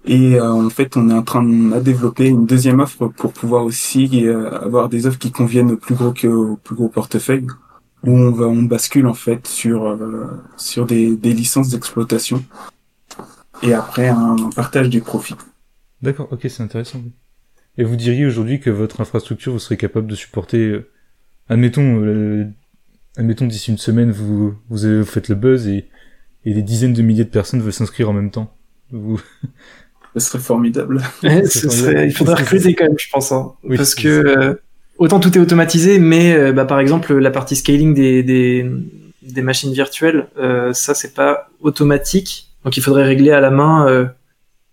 Et 0.07 0.35
euh, 0.35 0.53
en 0.53 0.71
fait, 0.71 0.97
on 0.97 1.09
est 1.09 1.15
en 1.15 1.23
train 1.23 1.43
de 1.43 1.81
développer 1.81 2.29
une 2.29 2.47
deuxième 2.47 2.81
offre 2.81 3.09
pour 3.09 3.33
pouvoir 3.33 3.65
aussi 3.65 4.27
euh, 4.27 4.51
avoir 4.61 4.89
des 4.89 5.07
offres 5.07 5.19
qui 5.19 5.33
conviennent 5.33 5.73
au 5.73 5.77
plus 5.77 5.95
gros 5.95 6.13
que 6.13 6.29
au 6.29 6.57
plus 6.57 6.75
gros 6.75 6.89
portefeuille, 6.89 7.47
où 8.05 8.11
on 8.11 8.31
va 8.31 8.47
on 8.47 8.63
bascule 8.63 9.07
en 9.07 9.15
fait 9.15 9.47
sur 9.47 9.99
sur 10.59 10.85
des, 10.85 11.17
des 11.17 11.33
licences 11.33 11.71
d'exploitation 11.71 12.45
et 13.63 13.73
après 13.73 14.09
un, 14.09 14.37
partage 14.55 14.91
du 14.91 15.01
profit. 15.01 15.37
D'accord, 16.03 16.29
ok, 16.31 16.47
c'est 16.51 16.63
intéressant. 16.63 17.01
Et 17.79 17.85
vous 17.85 17.97
diriez 17.97 18.27
aujourd'hui 18.27 18.61
que 18.61 18.69
votre 18.69 19.01
infrastructure 19.01 19.53
vous 19.53 19.59
serez 19.59 19.79
capable 19.79 20.07
de 20.07 20.15
supporter, 20.15 20.83
admettons, 21.49 21.99
admettons 23.17 23.47
d'ici 23.47 23.71
une 23.71 23.79
semaine, 23.79 24.11
vous, 24.11 24.55
vous, 24.71 24.85
avez- 24.85 24.99
vous 25.01 25.05
faites 25.07 25.29
le 25.29 25.35
buzz 25.35 25.67
et, 25.69 25.87
et 26.45 26.55
des 26.55 26.63
dizaines 26.63 26.93
de 26.93 27.03
milliers 27.03 27.25
de 27.25 27.31
personnes 27.31 27.61
veulent 27.61 27.73
s'inscrire 27.73 28.11
en 28.11 28.13
même 28.13 28.31
temps. 28.31 28.55
Vous... 28.91 29.21
Ce 30.17 30.21
serait 30.21 30.39
formidable. 30.39 31.03
Ouais, 31.23 31.45
ce 31.47 31.61
formidable. 31.69 31.73
serait- 31.97 32.07
il 32.09 32.13
faudrait 32.13 32.35
recruter 32.43 32.75
quand 32.75 32.85
même, 32.85 32.99
je 32.99 33.09
pense. 33.11 33.33
hein. 33.33 33.53
Oui, 33.65 33.77
Parce 33.77 33.95
que 33.97 34.09
euh, 34.09 34.55
autant 34.99 35.19
tout 35.21 35.37
est 35.37 35.41
automatisé, 35.41 35.99
mais 35.99 36.35
euh, 36.35 36.53
bah, 36.53 36.65
par 36.67 36.79
exemple 36.81 37.15
la 37.15 37.31
partie 37.33 37.57
scaling 37.57 37.95
des, 37.95 38.23
des, 38.23 38.65
des 39.23 39.43
machines 39.43 39.73
virtuelles, 39.73 40.29
euh, 40.39 40.73
ça 40.73 40.95
c'est 40.95 41.15
pas 41.15 41.49
automatique. 41.61 42.49
Donc 42.65 42.77
il 42.77 42.83
faudrait 42.83 43.03
régler 43.05 43.33
à 43.33 43.41
la 43.41 43.51
main 43.51 43.89
euh, 43.89 44.07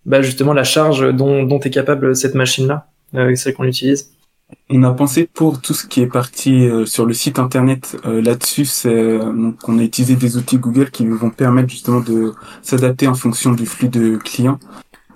bah, 0.05 0.21
justement 0.21 0.53
la 0.53 0.63
charge 0.63 1.11
dont, 1.13 1.43
dont 1.43 1.59
est 1.59 1.69
capable 1.71 2.15
cette 2.15 2.35
machine-là, 2.35 2.87
euh, 3.15 3.33
celle 3.35 3.53
qu'on 3.55 3.63
utilise. 3.65 4.11
On 4.73 4.83
a 4.83 4.93
pensé 4.93 5.29
pour 5.31 5.59
tout 5.59 5.73
ce 5.73 5.85
qui 5.85 5.99
est 5.99 6.07
parti 6.07 6.65
euh, 6.65 6.85
sur 6.85 7.05
le 7.05 7.13
site 7.13 7.39
internet 7.39 7.97
euh, 8.05 8.21
là-dessus, 8.21 8.63
c'est 8.63 8.89
euh, 8.89 9.31
donc 9.33 9.67
on 9.67 9.77
a 9.77 9.83
utilisé 9.83 10.15
des 10.15 10.37
outils 10.37 10.57
Google 10.57 10.91
qui 10.91 11.05
vont 11.05 11.29
permettre 11.29 11.69
justement 11.69 11.99
de 11.99 12.33
s'adapter 12.61 13.09
en 13.09 13.13
fonction 13.13 13.51
du 13.51 13.65
flux 13.65 13.89
de 13.89 14.15
clients. 14.15 14.59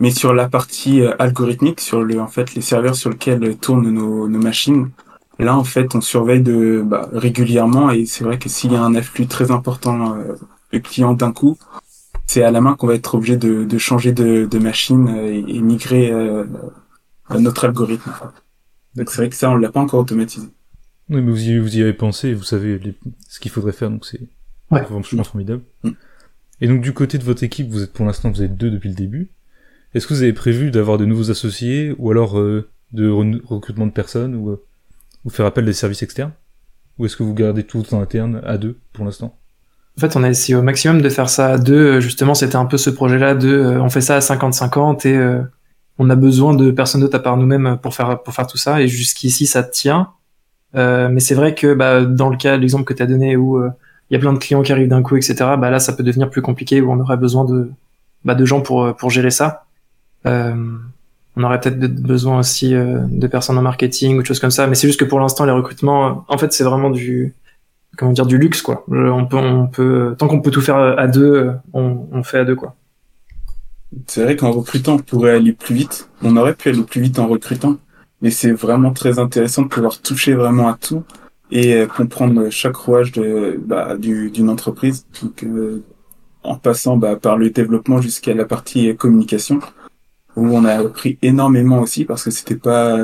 Mais 0.01 0.11
sur 0.11 0.33
la 0.33 0.49
partie 0.49 1.01
algorithmique, 1.19 1.79
sur 1.79 2.03
le 2.03 2.19
en 2.19 2.27
fait 2.27 2.53
les 2.53 2.61
serveurs 2.61 2.95
sur 2.95 3.11
lesquels 3.11 3.55
tournent 3.55 3.89
nos, 3.89 4.27
machines, 4.27 4.89
là 5.39 5.57
en 5.57 5.63
fait 5.63 5.95
on 5.95 6.01
surveille 6.01 6.41
de 6.41 6.83
bah, 6.85 7.07
régulièrement 7.13 7.91
et 7.91 8.05
c'est 8.05 8.25
vrai 8.25 8.37
que 8.37 8.49
s'il 8.49 8.73
y 8.73 8.75
a 8.75 8.83
un 8.83 8.93
afflux 8.93 9.27
très 9.27 9.51
important 9.51 10.17
de 10.73 10.79
clients 10.79 11.13
d'un 11.13 11.31
coup, 11.31 11.57
c'est 12.27 12.43
à 12.43 12.51
la 12.51 12.59
main 12.59 12.75
qu'on 12.75 12.87
va 12.87 12.95
être 12.95 13.15
obligé 13.15 13.37
de, 13.37 13.77
changer 13.77 14.11
de, 14.11 14.59
machine 14.59 15.07
et, 15.07 15.45
et 15.47 15.61
migrer 15.61 16.11
notre 17.29 17.63
algorithme. 17.63 18.11
Donc 18.95 19.09
c'est 19.09 19.17
vrai 19.17 19.29
que 19.29 19.35
ça, 19.35 19.49
on 19.49 19.55
l'a 19.55 19.71
pas 19.71 19.79
encore 19.81 19.99
automatisé. 20.01 20.47
Oui, 21.09 21.21
mais 21.21 21.31
vous 21.31 21.43
y, 21.49 21.57
vous 21.59 21.77
y 21.77 21.81
avez 21.81 21.93
pensé 21.93 22.29
et 22.29 22.33
vous 22.33 22.43
savez 22.43 22.79
les- 22.79 22.95
ce 23.29 23.39
qu'il 23.39 23.51
faudrait 23.51 23.71
faire, 23.73 23.89
donc 23.89 24.05
c'est 24.05 24.21
Ouais. 24.71 24.79
c'est 24.79 24.85
franchement 24.85 25.23
formidable. 25.23 25.61
Mm. 25.83 25.89
Et 26.61 26.67
donc 26.67 26.81
du 26.81 26.93
côté 26.93 27.17
de 27.17 27.23
votre 27.23 27.43
équipe, 27.43 27.69
vous 27.69 27.83
êtes 27.83 27.93
pour 27.93 28.05
l'instant 28.05 28.31
vous 28.31 28.41
êtes 28.41 28.57
deux 28.57 28.71
depuis 28.71 28.89
le 28.89 28.95
début. 28.95 29.29
Est-ce 29.93 30.07
que 30.07 30.13
vous 30.13 30.23
avez 30.23 30.33
prévu 30.33 30.71
d'avoir 30.71 30.97
de 30.97 31.05
nouveaux 31.05 31.29
associés 31.29 31.93
ou 31.99 32.09
alors 32.11 32.39
euh, 32.39 32.69
de 32.93 33.09
re- 33.09 33.41
recrutement 33.45 33.85
de 33.85 33.91
personnes 33.91 34.35
ou, 34.35 34.49
euh, 34.49 34.63
ou 35.25 35.29
faire 35.29 35.45
appel 35.45 35.65
des 35.65 35.73
services 35.73 36.01
externes? 36.03 36.31
Ou 36.97 37.05
est-ce 37.05 37.15
que 37.17 37.23
vous 37.23 37.33
gardez 37.33 37.63
tout 37.63 37.83
en 37.93 38.01
interne 38.01 38.41
à 38.45 38.57
deux 38.57 38.77
pour 38.93 39.05
l'instant? 39.05 39.37
En 39.97 40.01
fait, 40.01 40.15
on 40.17 40.23
a 40.23 40.29
essayé 40.29 40.55
au 40.55 40.61
maximum 40.61 41.01
de 41.01 41.09
faire 41.09 41.29
ça 41.29 41.47
à 41.53 41.57
deux. 41.57 41.75
Euh, 41.97 41.99
Justement, 42.01 42.33
c'était 42.33 42.55
un 42.57 42.65
peu 42.65 42.77
ce 42.77 42.89
projet-là 42.89 43.35
de, 43.35 43.47
euh, 43.49 43.81
on 43.81 43.89
fait 43.89 44.01
ça 44.01 44.15
à 44.15 44.19
50-50 44.19 45.05
et 45.05 45.15
euh, 45.15 45.41
on 45.97 46.09
a 46.09 46.15
besoin 46.15 46.53
de 46.53 46.71
personne 46.71 47.01
d'autre 47.01 47.15
à 47.15 47.19
part 47.19 47.37
nous-mêmes 47.37 47.77
pour 47.81 47.93
faire 47.93 48.21
pour 48.21 48.33
faire 48.33 48.47
tout 48.47 48.57
ça. 48.57 48.81
Et 48.81 48.87
jusqu'ici, 48.87 49.45
ça 49.45 49.63
tient. 49.63 50.09
Euh, 50.75 51.09
mais 51.09 51.19
c'est 51.19 51.35
vrai 51.35 51.55
que 51.55 51.73
bah, 51.73 52.03
dans 52.03 52.29
le 52.29 52.37
cas, 52.37 52.57
l'exemple 52.57 52.83
que 52.83 52.93
tu 52.93 53.01
as 53.01 53.05
donné 53.05 53.37
où 53.37 53.57
euh, 53.57 53.69
il 54.09 54.13
y 54.13 54.17
a 54.17 54.19
plein 54.19 54.33
de 54.33 54.39
clients 54.39 54.61
qui 54.61 54.71
arrivent 54.71 54.89
d'un 54.89 55.01
coup, 55.01 55.15
etc. 55.15 55.35
Bah 55.57 55.69
là, 55.69 55.79
ça 55.79 55.93
peut 55.93 56.03
devenir 56.03 56.29
plus 56.29 56.41
compliqué 56.41 56.81
où 56.81 56.91
on 56.91 56.99
aurait 56.99 57.17
besoin 57.17 57.45
de 57.45 57.71
bah, 58.25 58.35
de 58.35 58.45
gens 58.45 58.61
pour 58.61 58.83
euh, 58.83 58.93
pour 58.93 59.09
gérer 59.09 59.31
ça. 59.31 59.65
Euh, 60.25 60.77
on 61.37 61.43
aurait 61.43 61.59
peut-être 61.59 61.79
besoin 61.79 62.39
aussi 62.39 62.73
euh, 62.73 62.99
de 63.09 63.27
personnes 63.27 63.57
en 63.57 63.61
marketing 63.61 64.17
ou 64.17 64.21
de 64.21 64.25
choses 64.25 64.39
comme 64.39 64.51
ça. 64.51 64.67
Mais 64.67 64.75
c'est 64.75 64.87
juste 64.87 64.99
que 64.99 65.05
pour 65.05 65.19
l'instant, 65.19 65.45
les 65.45 65.51
recrutements, 65.51 66.07
euh, 66.07 66.13
en 66.27 66.37
fait, 66.37 66.53
c'est 66.53 66.63
vraiment 66.63 66.89
du 66.89 67.33
comment 67.97 68.11
dire 68.11 68.25
du 68.25 68.37
luxe 68.37 68.61
quoi. 68.61 68.83
On 68.89 69.25
peut, 69.25 69.37
on 69.37 69.67
peut, 69.67 70.15
tant 70.17 70.27
qu'on 70.27 70.41
peut 70.41 70.51
tout 70.51 70.61
faire 70.61 70.77
à 70.77 71.07
deux, 71.07 71.51
on, 71.73 72.07
on 72.11 72.23
fait 72.23 72.39
à 72.39 72.45
deux 72.45 72.55
quoi. 72.55 72.75
C'est 74.07 74.23
vrai 74.23 74.35
qu'en 74.35 74.51
recrutant, 74.51 74.95
on 74.95 74.99
pourrait 74.99 75.31
aller 75.35 75.53
plus 75.53 75.75
vite. 75.75 76.09
On 76.21 76.35
aurait 76.37 76.55
pu 76.55 76.69
aller 76.69 76.83
plus 76.83 77.01
vite 77.01 77.19
en 77.19 77.27
recrutant, 77.27 77.77
mais 78.21 78.29
c'est 78.31 78.51
vraiment 78.51 78.91
très 78.93 79.19
intéressant 79.19 79.63
de 79.63 79.67
pouvoir 79.67 80.01
toucher 80.01 80.33
vraiment 80.33 80.67
à 80.67 80.73
tout 80.75 81.03
et 81.51 81.73
euh, 81.75 81.87
comprendre 81.87 82.49
chaque 82.49 82.75
rouage 82.75 83.11
de 83.11 83.59
bah, 83.63 83.95
du- 83.97 84.31
d'une 84.31 84.49
entreprise. 84.49 85.05
Donc, 85.21 85.43
euh, 85.43 85.83
en 86.43 86.55
passant 86.57 86.97
bah, 86.97 87.15
par 87.15 87.37
le 87.37 87.49
développement 87.49 88.01
jusqu'à 88.01 88.33
la 88.33 88.45
partie 88.45 88.89
euh, 88.89 88.93
communication, 88.93 89.59
où 90.35 90.47
on 90.47 90.65
a 90.65 90.73
appris 90.73 91.17
énormément 91.21 91.79
aussi 91.81 92.03
parce 92.05 92.23
que 92.23 92.31
c'était 92.31 92.57
pas, 92.57 92.97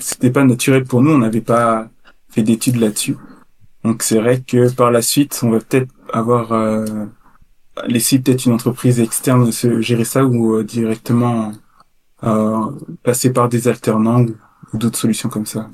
c'était 0.00 0.30
pas 0.30 0.44
naturel 0.44 0.84
pour 0.84 1.02
nous. 1.02 1.12
On 1.12 1.18
n'avait 1.18 1.40
pas 1.40 1.88
fait 2.28 2.42
d'études 2.42 2.76
là-dessus. 2.76 3.16
Donc 3.84 4.02
c'est 4.02 4.18
vrai 4.18 4.42
que 4.46 4.70
par 4.70 4.90
la 4.90 5.00
suite, 5.02 5.40
on 5.42 5.50
va 5.50 5.58
peut-être 5.60 5.88
avoir 6.12 6.52
euh, 6.52 6.84
laisser 7.86 8.18
peut-être 8.18 8.46
une 8.46 8.52
entreprise 8.52 9.00
externe 9.00 9.50
se 9.52 9.80
gérer 9.80 10.04
ça 10.04 10.24
ou 10.24 10.54
euh, 10.54 10.64
directement 10.64 11.52
euh, 12.24 12.60
passer 13.02 13.32
par 13.32 13.48
des 13.48 13.68
alternants 13.68 14.24
ou, 14.72 14.78
d'autres 14.78 14.98
solutions 14.98 15.28
comme 15.28 15.46
ça. 15.46 15.68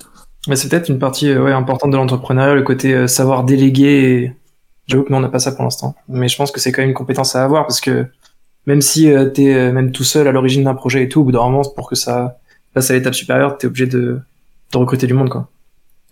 Mais 0.49 0.57
c'est 0.57 0.69
peut-être 0.69 0.89
une 0.89 0.99
partie 0.99 1.29
euh, 1.29 1.45
ouais, 1.45 1.53
importante 1.53 1.91
de 1.91 1.97
l'entrepreneuriat, 1.97 2.55
le 2.55 2.63
côté 2.63 2.95
euh, 2.95 3.07
savoir 3.07 3.45
déléguer. 3.45 4.13
et 4.13 4.33
J'avoue 4.87 5.05
que 5.05 5.11
nous 5.11 5.19
on 5.19 5.21
n'a 5.21 5.29
pas 5.29 5.41
ça 5.41 5.53
pour 5.53 5.65
l'instant, 5.65 5.97
mais 6.09 6.29
je 6.29 6.37
pense 6.37 6.53
que 6.53 6.61
c'est 6.61 6.73
quand 6.73 6.83
même 6.83 6.91
une 6.91 6.95
compétence 6.95 7.35
à 7.35 7.45
avoir 7.45 7.67
parce 7.67 7.81
que 7.81 8.07
même 8.67 8.81
si 8.81 9.11
euh, 9.11 9.27
t'es 9.27 9.55
euh, 9.55 9.73
même 9.73 9.93
tout 9.93 10.05
seul 10.05 10.29
à 10.29 10.33
l'origine 10.33 10.65
d'un 10.65 10.75
projet 10.75 11.03
et 11.05 11.09
tout, 11.09 11.21
au 11.21 11.25
bout 11.25 11.33
d'un 11.33 11.41
moment 11.41 11.63
pour 11.63 11.89
que 11.89 11.97
ça 11.97 12.39
passe 12.75 12.91
à 12.91 12.95
l'étape 12.95 13.15
supérieure, 13.15 13.59
t'es 13.59 13.67
obligé 13.67 13.87
de, 13.87 14.21
de 14.73 14.79
recruter 14.79 15.07
du 15.07 15.15
monde 15.15 15.29
quoi. 15.29 15.49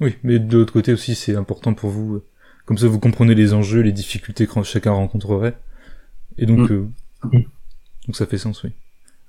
Oui, 0.00 0.16
mais 0.24 0.38
de 0.38 0.58
l'autre 0.58 0.72
côté 0.72 0.92
aussi, 0.92 1.14
c'est 1.14 1.36
important 1.36 1.72
pour 1.72 1.90
vous. 1.90 2.20
Comme 2.66 2.78
ça, 2.78 2.88
vous 2.88 2.98
comprenez 2.98 3.34
les 3.34 3.54
enjeux, 3.54 3.80
les 3.80 3.92
difficultés 3.92 4.46
que 4.46 4.62
chacun 4.62 4.90
rencontrerait. 4.90 5.54
Et 6.38 6.46
donc, 6.46 6.70
Mm. 6.70 6.72
euh, 6.72 6.88
Mm. 7.32 7.42
donc 8.06 8.16
ça 8.16 8.26
fait 8.26 8.38
sens, 8.38 8.62
oui. 8.64 8.70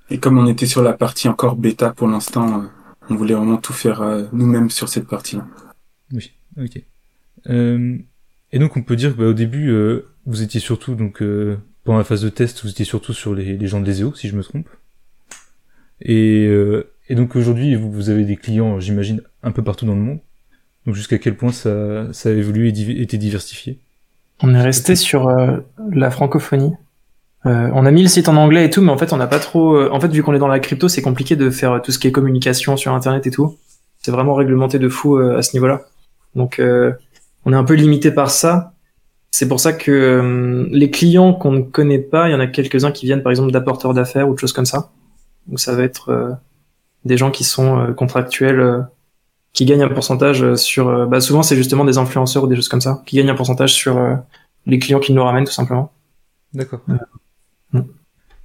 Et 0.10 0.20
comme 0.20 0.38
on 0.38 0.48
était 0.48 0.66
sur 0.68 0.84
la 0.84 0.94
partie 0.94 1.28
encore 1.30 1.56
bêta 1.56 1.92
pour 1.92 2.08
l'instant, 2.08 2.62
euh, 2.62 2.66
on 3.10 3.16
voulait 3.16 3.34
vraiment 3.36 3.58
tout 3.58 3.74
faire 3.74 4.02
euh, 4.02 4.26
nous-mêmes 4.34 4.70
sur 4.70 4.90
cette 4.90 5.08
partie-là. 5.08 5.48
Oui, 6.12 6.32
ok. 6.62 6.82
Euh, 7.50 7.98
et 8.52 8.60
donc, 8.60 8.78
on 8.78 8.84
peut 8.84 8.96
dire 8.96 9.14
que 9.14 9.18
bah, 9.22 9.28
au 9.28 9.34
début, 9.34 9.70
euh, 9.70 10.08
vous 10.26 10.42
étiez 10.42 10.60
surtout 10.60 10.96
donc 10.96 11.22
euh, 11.22 11.58
pendant 11.84 11.98
la 12.00 12.04
phase 12.04 12.22
de 12.22 12.30
test, 12.30 12.64
vous 12.64 12.70
étiez 12.70 12.86
surtout 12.86 13.14
sur 13.14 13.34
les, 13.36 13.58
les 13.58 13.68
gens 13.68 13.80
de 13.80 13.86
l'ESEO, 13.86 14.14
si 14.16 14.28
je 14.28 14.36
me 14.36 14.44
trompe. 14.44 14.68
Et, 16.02 16.46
euh, 16.48 16.92
et 17.10 17.16
donc 17.16 17.36
aujourd'hui, 17.36 17.76
vous, 17.76 17.92
vous 17.92 18.10
avez 18.10 18.26
des 18.26 18.36
clients, 18.36 18.80
j'imagine, 18.80 19.22
un 19.44 19.52
peu 19.52 19.64
partout 19.64 19.86
dans 19.86 19.96
le 19.96 20.02
monde. 20.02 20.20
Donc 20.86 20.96
jusqu'à 20.96 21.18
quel 21.18 21.36
point 21.36 21.52
ça, 21.52 22.12
ça 22.14 22.30
a 22.30 22.32
évolué 22.32 22.70
et 22.70 22.72
div- 22.72 23.00
été 23.02 23.18
diversifié? 23.18 23.80
On 24.42 24.54
est 24.54 24.62
resté 24.62 24.96
sur 24.96 25.28
euh, 25.28 25.58
la 25.92 26.12
francophonie. 26.12 26.74
Euh, 27.46 27.70
on 27.74 27.86
a 27.86 27.92
mis 27.92 28.02
le 28.02 28.10
site 28.10 28.28
en 28.28 28.36
anglais 28.38 28.66
et 28.66 28.70
tout, 28.70 28.82
mais 28.82 28.92
en 28.92 28.98
fait, 28.98 29.14
on 29.14 29.18
n'a 29.18 29.28
pas 29.28 29.40
trop. 29.40 29.76
euh, 29.76 29.90
En 29.92 30.00
fait, 30.00 30.08
vu 30.08 30.24
qu'on 30.24 30.34
est 30.34 30.40
dans 30.40 30.48
la 30.48 30.60
crypto, 30.60 30.88
c'est 30.88 31.02
compliqué 31.04 31.36
de 31.36 31.50
faire 31.52 31.74
euh, 31.74 31.80
tout 31.80 31.92
ce 31.92 32.00
qui 32.00 32.08
est 32.08 32.12
communication 32.12 32.76
sur 32.76 32.92
Internet 32.94 33.28
et 33.28 33.32
tout. 33.32 33.58
C'est 34.02 34.12
vraiment 34.12 34.34
réglementé 34.34 34.80
de 34.80 34.90
fou 34.90 35.18
euh, 35.18 35.38
à 35.38 35.42
ce 35.44 35.56
niveau-là. 35.56 35.82
Donc, 36.36 36.60
euh, 36.60 36.92
on 37.46 37.54
est 37.54 37.56
un 37.56 37.64
peu 37.64 37.76
limité 37.76 38.12
par 38.12 38.32
ça. 38.32 38.74
C'est 39.32 39.48
pour 39.48 39.60
ça 39.60 39.74
que 39.74 39.92
euh, 39.92 40.68
les 40.72 40.90
clients 40.90 41.34
qu'on 41.34 41.52
ne 41.52 41.62
connaît 41.62 42.00
pas, 42.00 42.30
il 42.30 42.32
y 42.32 42.36
en 42.36 42.40
a 42.40 42.48
quelques-uns 42.48 42.92
qui 42.92 43.06
viennent, 43.06 43.22
par 43.22 43.32
exemple, 43.32 43.52
d'apporteurs 43.52 43.94
d'affaires 43.94 44.28
ou 44.28 44.34
de 44.34 44.40
choses 44.40 44.54
comme 44.54 44.66
ça. 44.66 44.92
Donc, 45.48 45.60
ça 45.60 45.76
va 45.76 45.84
être 45.84 46.10
euh, 46.10 46.32
des 47.04 47.18
gens 47.18 47.30
qui 47.30 47.44
sont 47.44 47.78
euh, 47.80 47.94
contractuels, 47.94 48.60
euh, 48.60 48.82
qui 49.54 49.66
gagnent 49.66 49.84
un 49.84 49.90
pourcentage 49.90 50.56
sur. 50.56 51.08
bah, 51.08 51.22
souvent, 51.22 51.44
c'est 51.44 51.56
justement 51.56 51.86
des 51.86 51.98
influenceurs 51.98 52.44
ou 52.44 52.48
des 52.48 52.56
choses 52.56 52.70
comme 52.70 52.82
ça, 52.82 53.04
qui 53.06 53.18
gagnent 53.18 53.30
un 53.30 53.36
pourcentage 53.36 53.74
sur 53.74 53.98
euh, 53.98 54.16
les 54.66 54.80
clients 54.80 55.00
qui 55.00 55.14
nous 55.14 55.24
ramènent, 55.24 55.46
tout 55.46 55.54
simplement. 55.54 55.92
D'accord. 56.54 56.80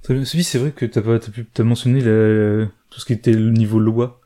Sophie, 0.03 0.43
c'est 0.43 0.57
vrai 0.59 0.71
que 0.71 0.85
t'as 0.85 1.01
t'as, 1.53 1.63
mentionné 1.63 2.01
la- 2.01 2.65
tout 2.89 2.99
ce 2.99 3.05
qui 3.05 3.13
était 3.13 3.33
le 3.33 3.51
niveau 3.51 3.79
loi. 3.79 4.19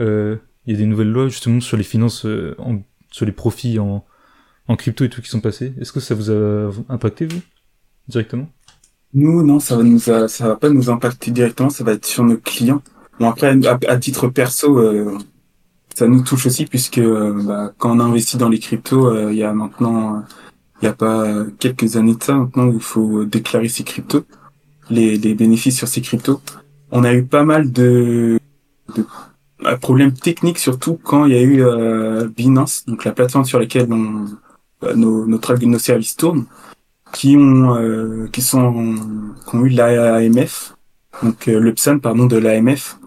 Euh, 0.00 0.36
Il 0.66 0.74
y 0.74 0.76
a 0.76 0.78
des 0.78 0.86
nouvelles 0.86 1.10
lois 1.10 1.28
justement 1.28 1.60
sur 1.60 1.76
les 1.78 1.82
finances, 1.82 2.26
euh, 2.26 2.54
en- 2.58 2.82
sur 3.10 3.24
les 3.26 3.32
profits 3.32 3.78
en, 3.78 4.04
en 4.68 4.76
crypto 4.76 5.04
et 5.04 5.08
tout 5.10 5.22
qui 5.22 5.28
sont 5.30 5.40
passés. 5.40 5.74
Est-ce 5.80 5.92
que 5.92 6.00
ça 6.00 6.14
vous 6.14 6.30
a 6.30 6.70
impacté 6.90 7.26
vous 7.26 7.40
directement? 8.08 8.48
Nous, 9.14 9.42
non, 9.42 9.58
ça 9.60 9.76
va 9.76 9.82
nous 9.82 10.10
a- 10.10 10.28
ça 10.28 10.48
va 10.48 10.56
pas 10.56 10.68
nous 10.70 10.90
impacter 10.90 11.30
directement, 11.32 11.70
ça 11.70 11.82
va 11.84 11.92
être 11.92 12.06
sur 12.06 12.24
nos 12.24 12.36
clients. 12.36 12.82
Bon 13.18 13.28
après, 13.28 13.48
à, 13.66 13.78
à 13.88 13.96
titre 13.98 14.28
perso, 14.28 14.78
euh, 14.78 15.18
ça 15.94 16.08
nous 16.08 16.22
touche 16.22 16.46
aussi 16.46 16.66
puisque 16.66 16.98
euh, 16.98 17.42
bah, 17.44 17.72
quand 17.78 17.96
on 17.96 18.00
investit 18.00 18.36
dans 18.38 18.48
les 18.50 18.58
cryptos, 18.60 19.30
il 19.30 19.36
y 19.36 19.44
a 19.44 19.52
maintenant, 19.52 20.24
il 20.82 20.86
y 20.86 20.88
a 20.88 20.94
pas 20.94 21.44
quelques 21.58 21.96
années 21.96 22.16
de 22.16 22.22
ça 22.22 22.34
maintenant 22.36 22.68
où 22.68 22.74
il 22.74 22.80
faut 22.82 23.24
déclarer 23.24 23.68
ses 23.68 23.84
cryptos, 23.84 24.24
les, 24.90 25.34
bénéfices 25.34 25.76
sur 25.76 25.88
ces 25.88 26.00
cryptos. 26.00 26.40
On 26.90 27.04
a 27.04 27.14
eu 27.14 27.24
pas 27.24 27.44
mal 27.44 27.70
de, 27.70 28.38
euh, 28.98 29.76
problèmes 29.76 30.12
techniques 30.12 30.58
surtout 30.58 30.98
quand 31.02 31.26
il 31.26 31.32
y 31.32 31.36
a 31.36 31.42
eu 31.42 31.62
euh, 31.62 32.28
Binance, 32.28 32.84
donc 32.86 33.04
la 33.04 33.12
plateforme 33.12 33.44
sur 33.44 33.60
laquelle 33.60 33.88
euh, 34.82 34.94
nos, 34.94 35.78
services 35.78 36.16
tournent 36.16 36.46
qui 37.12 37.36
ont 37.36 37.76
euh, 37.76 38.28
qui 38.32 38.40
sont 38.42 38.94
qui 39.46 39.56
ont 39.56 39.64
eu 39.64 39.68
l'AMF 39.68 40.74
donc 41.22 41.48
euh, 41.48 41.58
le 41.60 41.74
PSAN 41.74 41.98
pardon 41.98 42.26
de 42.26 42.36
l'AMF. 42.36 42.98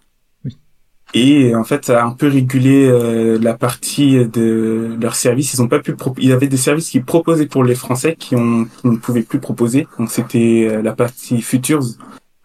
Et 1.14 1.56
en 1.56 1.64
fait 1.64 1.86
ça 1.86 2.02
a 2.02 2.06
un 2.06 2.12
peu 2.12 2.28
régulé 2.28 2.88
euh, 2.88 3.38
la 3.40 3.54
partie 3.54 4.26
de 4.26 4.98
leurs 5.02 5.16
services. 5.16 5.54
Ils 5.54 5.62
ont 5.62 5.68
pas 5.68 5.80
pu 5.80 5.94
pro- 5.96 6.16
il 6.18 6.30
y 6.30 6.32
avait 6.32 6.48
des 6.48 6.58
services 6.58 6.90
qui 6.90 7.00
proposaient 7.02 7.48
pour 7.48 7.64
les 7.64 7.76
Français 7.76 8.16
qui 8.18 8.36
ont 8.36 8.66
qui 8.82 8.88
ne 8.88 8.98
pouvaient 8.98 9.22
plus 9.24 9.40
proposer. 9.40 9.88
Donc 10.00 10.10
c'était 10.12 10.68
euh, 10.72 10.82
la 10.82 10.94
partie 10.94 11.42
futures 11.42 11.84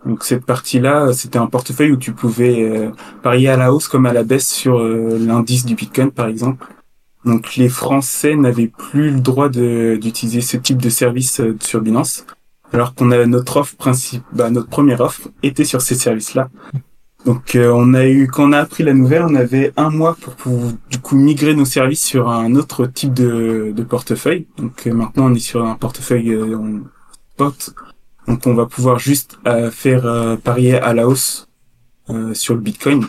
donc 0.07 0.23
cette 0.25 0.45
partie 0.47 0.79
là 0.79 1.13
c'était 1.13 1.39
un 1.39 1.47
portefeuille 1.47 1.93
où 1.93 1.97
tu 1.97 2.13
pouvais 2.13 2.63
euh, 2.63 2.91
parier 3.23 3.49
à 3.49 3.57
la 3.57 3.73
hausse 3.73 3.89
comme 3.89 4.07
à 4.07 4.13
la 4.13 4.23
baisse 4.23 4.49
sur 4.49 4.79
euh, 4.79 5.19
l'indice 5.19 5.65
du 5.65 5.75
Bitcoin 5.75 6.11
par 6.11 6.29
exemple. 6.29 6.67
Donc 7.25 7.57
les 7.57 7.69
Français 7.69 8.37
n'avaient 8.37 8.69
plus 8.69 9.11
le 9.11 9.21
droit 9.21 9.49
d'utiliser 9.49 10.41
ce 10.41 10.57
type 10.57 10.81
de 10.81 10.89
service 10.89 11.41
euh, 11.41 11.57
sur 11.61 11.81
Binance, 11.81 12.25
alors 12.73 12.95
qu'on 12.95 13.11
a 13.11 13.27
notre 13.27 13.57
offre 13.57 13.77
principale, 13.77 14.25
bah, 14.33 14.51
notre 14.51 14.69
première 14.69 15.01
offre 15.01 15.29
était 15.43 15.65
sur 15.65 15.83
ces 15.83 15.97
services-là. 15.97 16.49
Donc 17.25 17.57
euh, 17.57 17.73
on 17.75 17.95
a 17.95 18.07
eu, 18.07 18.29
quand 18.29 18.49
on 18.49 18.53
a 18.53 18.59
appris 18.59 18.85
la 18.85 18.95
nouvelle, 18.95 19.23
on 19.23 19.35
avait 19.35 19.73
un 19.77 19.91
mois 19.91 20.17
pour, 20.17 20.57
du 20.91 20.99
coup 20.99 21.17
migrer 21.17 21.55
nos 21.55 21.65
services 21.65 22.05
sur 22.05 22.29
un 22.31 22.55
autre 22.55 22.87
type 22.87 23.13
de, 23.13 23.75
portefeuille. 23.89 24.47
Donc 24.57 24.87
euh, 24.87 24.95
maintenant 24.95 25.27
on 25.27 25.35
est 25.35 25.41
sur 25.41 25.65
un 25.65 25.75
portefeuille 25.75 26.37
en 26.55 26.81
spot, 27.35 27.75
donc 28.27 28.47
on 28.47 28.55
va 28.55 28.67
pouvoir 28.67 28.99
juste 28.99 29.39
faire 29.73 30.39
parier 30.43 30.77
à 30.77 30.95
la 30.95 31.07
hausse 31.07 31.49
sur 32.33 32.55
le 32.55 32.61
Bitcoin. 32.61 33.05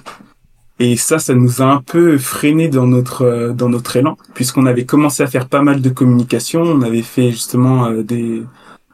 Et 0.82 0.96
ça, 0.96 1.20
ça 1.20 1.36
nous 1.36 1.62
a 1.62 1.66
un 1.66 1.82
peu 1.82 2.18
freiné 2.18 2.70
dans 2.70 2.88
notre 2.88 3.24
euh, 3.24 3.51
dans 3.51 3.68
notre 3.68 3.98
élan, 3.98 4.18
puisqu'on 4.34 4.66
avait 4.66 4.86
commencé 4.86 5.22
à 5.22 5.28
faire 5.28 5.48
pas 5.48 5.62
mal 5.62 5.82
de 5.82 5.89
communication. 5.89 6.62
On 6.62 6.82
avait 6.82 7.01
fait 7.01 7.32
justement 7.32 7.88
euh, 7.88 8.01
des, 8.01 8.44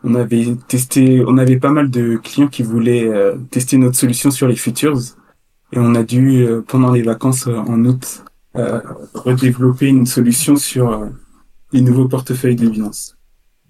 on 0.06 0.16
avait 0.16 0.56
testé, 0.68 1.24
on 1.28 1.38
avait 1.38 1.58
pas 1.58 1.72
mal 1.72 1.90
de 1.90 2.18
clients 2.18 2.48
qui 2.48 2.64
voulaient 2.64 3.08
euh, 3.08 3.36
tester 3.52 3.78
notre 3.78 3.96
solution 3.96 4.32
sur 4.32 4.48
les 4.48 4.56
futures, 4.56 5.00
et 5.74 5.80
on 5.80 5.96
a 5.96 6.04
dû 6.04 6.48
pendant 6.68 6.92
les 6.92 7.02
vacances 7.02 7.48
en 7.48 7.84
août 7.86 8.24
redévelopper 9.14 9.88
une 9.88 10.06
solution 10.06 10.56
sur 10.56 11.10
les 11.74 11.82
nouveaux 11.82 12.08
portefeuilles 12.08 12.56
de 12.56 12.70
Binance. 12.70 13.18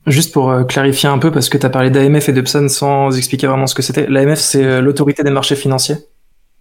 Juste 0.06 0.32
pour 0.32 0.54
clarifier 0.68 1.10
un 1.10 1.18
peu, 1.18 1.32
parce 1.32 1.50
que 1.50 1.58
tu 1.58 1.66
as 1.66 1.70
parlé 1.70 1.90
d'AMF 1.90 2.30
et 2.30 2.34
de 2.34 2.42
PSAN 2.42 2.68
sans 2.68 3.18
expliquer 3.18 3.48
vraiment 3.48 3.66
ce 3.66 3.74
que 3.74 3.82
c'était. 3.82 4.06
L'AMF, 4.08 4.40
c'est 4.40 4.82
l'autorité 4.82 5.24
des 5.24 5.32
marchés 5.32 5.56
financiers. 5.56 5.96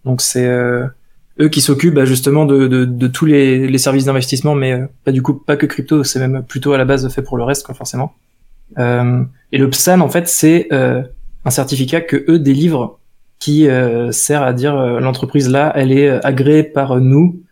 Donc 0.04 0.22
c'est 0.22 0.48
eux 1.40 1.48
qui 1.48 1.60
s'occupent 1.60 1.94
bah, 1.94 2.04
justement 2.04 2.44
de, 2.44 3.06
tous 3.08 3.26
les, 3.26 3.78
services 3.78 4.04
d'investissement, 4.04 4.54
mais 4.54 4.72
euh, 4.72 4.86
pas 5.04 5.12
du 5.12 5.22
coup 5.22 5.34
pas 5.34 5.56
que 5.56 5.66
crypto, 5.66 6.04
c'est 6.04 6.20
même 6.20 6.44
plutôt 6.44 6.72
à 6.72 6.78
la 6.78 6.84
base 6.84 7.08
fait 7.08 7.22
pour 7.22 7.36
le 7.36 7.44
reste, 7.44 7.66
quoi, 7.66 7.74
forcément. 7.74 8.14
Euh, 8.78 9.24
et 9.52 9.58
le 9.58 9.70
PSAN, 9.70 10.00
en 10.00 10.08
fait, 10.08 10.28
c'est 10.28 10.68
euh, 10.72 11.02
un 11.44 11.50
certificat 11.50 12.00
que 12.00 12.24
eux 12.28 12.38
délivrent 12.38 12.98
qui 13.38 13.68
euh, 13.68 14.10
sert 14.12 14.42
à 14.42 14.52
dire 14.52 14.74
l'entreprise 14.74 15.50
là, 15.50 15.72
elle 15.74 15.92
est 15.92 16.08
agréée 16.24 16.62
par 16.62 17.00
nous 17.00 17.42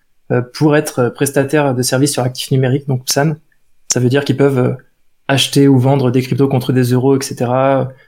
pour 0.54 0.76
être 0.76 1.10
prestataire 1.10 1.74
de 1.74 1.82
services 1.82 2.12
sur 2.12 2.22
actifs 2.22 2.50
numériques, 2.50 2.88
donc 2.88 3.04
PSAN. 3.04 3.34
Ça 3.92 4.00
veut 4.00 4.08
dire 4.08 4.24
qu'ils 4.24 4.38
peuvent 4.38 4.78
acheter 5.28 5.68
ou 5.68 5.78
vendre 5.78 6.10
des 6.10 6.22
cryptos 6.22 6.48
contre 6.48 6.72
des 6.72 6.84
euros, 6.84 7.14
etc. 7.14 7.50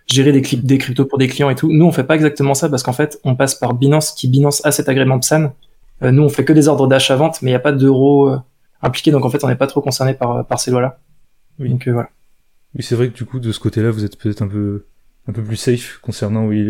Gérer 0.06 0.32
des, 0.32 0.40
des 0.40 0.78
cryptos 0.78 1.04
pour 1.04 1.18
des 1.18 1.28
clients 1.28 1.50
et 1.50 1.54
tout. 1.54 1.70
Nous, 1.70 1.84
on 1.84 1.92
fait 1.92 2.04
pas 2.04 2.14
exactement 2.14 2.54
ça 2.54 2.70
parce 2.70 2.82
qu'en 2.82 2.94
fait, 2.94 3.20
on 3.25 3.37
passe 3.37 3.54
par 3.54 3.75
Binance, 3.75 4.12
qui 4.12 4.28
Binance 4.28 4.64
a 4.64 4.73
cet 4.73 4.88
agrément 4.88 5.18
PSAN. 5.18 5.52
Nous, 6.00 6.23
on 6.23 6.30
fait 6.30 6.46
que 6.46 6.54
des 6.54 6.68
ordres 6.68 6.87
d'achat-vente, 6.87 7.42
mais 7.42 7.50
il 7.50 7.52
n'y 7.52 7.56
a 7.56 7.61
pas 7.61 7.73
d'euros 7.73 8.34
impliqués, 8.80 9.11
donc 9.11 9.25
en 9.25 9.30
fait, 9.30 9.44
on 9.44 9.49
n'est 9.49 9.56
pas 9.56 9.66
trop 9.66 9.80
concerné 9.80 10.14
par, 10.14 10.46
par 10.46 10.61
ces 10.61 10.70
lois-là. 10.70 10.99
Oui. 11.58 11.70
Donc 11.70 11.87
euh, 11.88 11.92
voilà. 11.92 12.08
Oui, 12.75 12.83
c'est 12.83 12.95
vrai 12.95 13.09
que 13.09 13.16
du 13.16 13.25
coup, 13.25 13.40
de 13.40 13.52
ce 13.52 13.61
côté-là, 13.61 13.90
vous 13.90 14.04
êtes 14.04 14.19
peut-être 14.19 14.43
un 14.43 14.49
peu, 14.49 14.85
un 15.28 15.33
peu 15.33 15.43
plus 15.43 15.57
safe 15.57 15.99
concernant 16.02 16.47
oui, 16.47 16.66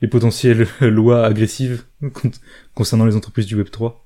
les 0.00 0.08
potentielles 0.08 0.66
lois 0.80 1.24
agressives 1.24 1.84
concernant 2.74 3.04
les 3.04 3.16
entreprises 3.16 3.46
du 3.46 3.56
Web 3.56 3.70
3. 3.70 4.04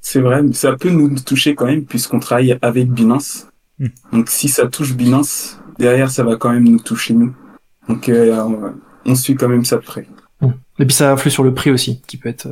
c'est 0.00 0.20
vrai, 0.20 0.42
mais 0.42 0.52
ça 0.52 0.76
peut 0.76 0.90
nous 0.90 1.18
toucher 1.18 1.54
quand 1.54 1.66
même 1.66 1.84
puisqu'on 1.84 2.20
travaille 2.20 2.58
avec 2.62 2.90
Binance. 2.90 3.48
Hmm. 3.78 3.88
Donc 4.12 4.28
si 4.28 4.48
ça 4.48 4.66
touche 4.66 4.94
Binance, 4.94 5.58
derrière 5.78 6.10
ça 6.10 6.24
va 6.24 6.36
quand 6.36 6.50
même 6.52 6.68
nous 6.68 6.80
toucher 6.80 7.14
nous. 7.14 7.34
Donc 7.88 8.10
on 9.04 9.14
suit 9.14 9.34
quand 9.34 9.48
même 9.48 9.64
ça 9.64 9.76
de 9.76 9.82
près. 9.82 10.06
Hmm. 10.40 10.50
Et 10.78 10.86
puis 10.86 10.94
ça 10.94 11.12
influe 11.12 11.30
sur 11.30 11.44
le 11.44 11.54
prix 11.54 11.70
aussi, 11.70 12.02
qui 12.06 12.16
peut 12.16 12.28
être 12.28 12.48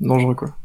dangereux 0.00 0.34
quoi. 0.34 0.56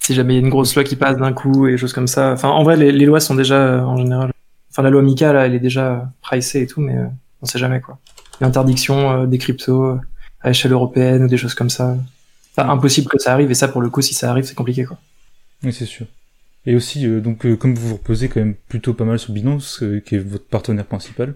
Si 0.00 0.14
jamais 0.14 0.34
il 0.34 0.36
y 0.38 0.40
a 0.40 0.42
une 0.42 0.50
grosse 0.50 0.74
loi 0.74 0.82
qui 0.82 0.96
passe 0.96 1.18
d'un 1.18 1.32
coup 1.32 1.66
et 1.66 1.76
choses 1.76 1.92
comme 1.92 2.06
ça. 2.06 2.32
Enfin, 2.32 2.48
en 2.48 2.64
vrai, 2.64 2.76
les, 2.76 3.04
lois 3.04 3.20
sont 3.20 3.34
déjà 3.34 3.56
euh, 3.56 3.80
en 3.82 3.96
général. 3.98 4.32
Enfin, 4.70 4.82
la 4.82 4.90
loi 4.90 5.02
Mika 5.02 5.32
là, 5.32 5.46
elle 5.46 5.54
est 5.54 5.60
déjà 5.60 6.12
pricée 6.20 6.62
et 6.62 6.66
tout, 6.66 6.80
mais 6.80 6.96
euh, 6.96 7.06
on 7.42 7.46
sait 7.46 7.58
jamais 7.58 7.80
quoi. 7.80 7.98
L'interdiction 8.40 9.10
euh, 9.10 9.26
des 9.26 9.38
cryptos 9.38 9.98
à 10.40 10.50
échelle 10.50 10.72
européenne 10.72 11.24
ou 11.24 11.28
des 11.28 11.36
choses 11.36 11.54
comme 11.54 11.70
ça. 11.70 11.96
Enfin, 12.56 12.68
impossible 12.70 13.08
que 13.08 13.18
ça 13.18 13.32
arrive 13.32 13.50
et 13.50 13.54
ça 13.54 13.68
pour 13.68 13.82
le 13.82 13.90
coup, 13.90 14.00
si 14.00 14.14
ça 14.14 14.30
arrive, 14.30 14.44
c'est 14.44 14.54
compliqué 14.54 14.84
quoi. 14.84 14.98
Oui, 15.62 15.72
c'est 15.72 15.86
sûr. 15.86 16.06
Et 16.66 16.74
aussi, 16.74 17.06
donc, 17.20 17.46
comme 17.56 17.74
vous 17.74 17.88
vous 17.88 17.96
reposez 17.96 18.28
quand 18.28 18.40
même 18.40 18.54
plutôt 18.68 18.92
pas 18.92 19.04
mal 19.04 19.18
sur 19.18 19.32
Binance, 19.32 19.82
qui 20.04 20.14
est 20.14 20.18
votre 20.18 20.46
partenaire 20.46 20.84
principal, 20.84 21.34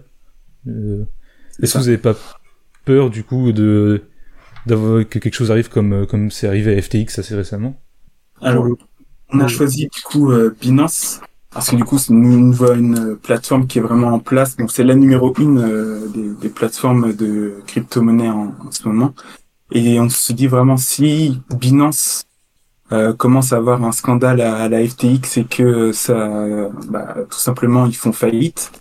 est-ce 0.67 1.73
que 1.73 1.77
vous 1.79 1.85
n'avez 1.85 1.97
pas 1.97 2.15
peur 2.85 3.09
du 3.09 3.23
coup 3.23 3.51
de 3.51 4.03
d'avoir 4.65 5.07
que 5.07 5.19
quelque 5.19 5.33
chose 5.33 5.51
arrive 5.51 5.69
comme 5.69 5.93
euh, 5.93 6.05
comme 6.05 6.31
c'est 6.31 6.47
arrivé 6.47 6.75
à 6.75 6.81
FTX 6.81 7.19
assez 7.19 7.35
récemment? 7.35 7.79
Alors, 8.41 8.67
on 9.29 9.39
a 9.39 9.47
choisi 9.47 9.87
du 9.87 10.01
coup 10.01 10.31
euh, 10.31 10.55
Binance 10.59 11.21
parce 11.55 11.69
que 11.69 11.77
du 11.77 11.85
coup, 11.85 11.97
nous 12.09 12.51
voit 12.51 12.75
une 12.75 13.15
plateforme 13.15 13.65
qui 13.65 13.79
est 13.79 13.81
vraiment 13.81 14.09
en 14.09 14.19
place. 14.19 14.57
Donc, 14.57 14.71
c'est 14.71 14.83
la 14.83 14.93
numéro 14.93 15.33
une 15.39 15.59
euh, 15.59 16.07
des, 16.13 16.29
des, 16.41 16.49
plateformes 16.49 17.13
de 17.13 17.63
crypto-monnaie 17.65 18.29
en, 18.29 18.53
ce 18.71 18.85
moment. 18.87 19.13
Et 19.71 19.97
on 20.01 20.09
se 20.09 20.33
dit 20.33 20.47
vraiment 20.47 20.75
si 20.75 21.41
Binance 21.57 22.25
euh, 22.91 23.13
commence 23.13 23.53
à 23.53 23.55
avoir 23.55 23.81
un 23.85 23.93
scandale 23.93 24.41
à, 24.41 24.67
la 24.67 24.85
FTX 24.85 25.37
et 25.37 25.45
que 25.45 25.93
ça, 25.93 26.29
bah, 26.89 27.15
tout 27.29 27.39
simplement, 27.39 27.85
ils 27.85 27.95
font 27.95 28.11
faillite, 28.11 28.73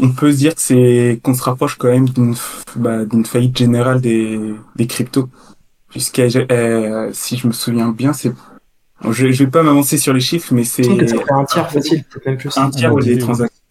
on 0.00 0.10
peut 0.10 0.32
se 0.32 0.38
dire 0.38 0.56
que 0.56 0.60
c'est 0.60 1.20
qu'on 1.22 1.34
se 1.34 1.42
rapproche 1.44 1.76
quand 1.76 1.88
même 1.88 2.08
d'une 2.08 2.34
bah, 2.74 2.98
faillite 3.26 3.56
générale 3.56 4.00
des 4.00 4.54
des 4.76 4.86
cryptos 4.86 5.28
puisque 5.88 6.18
euh, 6.20 7.10
si 7.12 7.36
je 7.36 7.46
me 7.46 7.52
souviens 7.52 7.88
bien 7.90 8.12
c'est 8.12 8.32
je, 9.04 9.30
je 9.30 9.44
vais 9.44 9.50
pas 9.50 9.62
m'avancer 9.62 9.98
sur 9.98 10.12
les 10.12 10.20
chiffres 10.20 10.52
mais 10.54 10.64
c'est 10.64 10.86
un 11.30 11.44
tiers 11.44 11.70
facile 11.70 12.04
même 12.26 12.36
plus 12.36 12.56
un 12.56 12.70
tiers 12.70 12.94
des 12.96 13.18
transactions. 13.18 13.62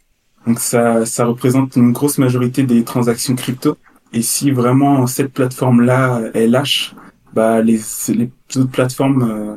Donc 0.45 0.59
ça 0.59 1.05
ça 1.05 1.25
représente 1.25 1.75
une 1.75 1.91
grosse 1.91 2.17
majorité 2.17 2.63
des 2.63 2.83
transactions 2.83 3.35
crypto. 3.35 3.77
Et 4.13 4.21
si 4.21 4.51
vraiment 4.51 5.05
cette 5.07 5.33
plateforme 5.33 5.81
là 5.81 6.21
elle 6.33 6.51
lâche 6.51 6.95
bah 7.33 7.61
les 7.61 7.79
les 8.09 8.31
autres 8.55 8.71
plateformes 8.71 9.23
euh, 9.23 9.55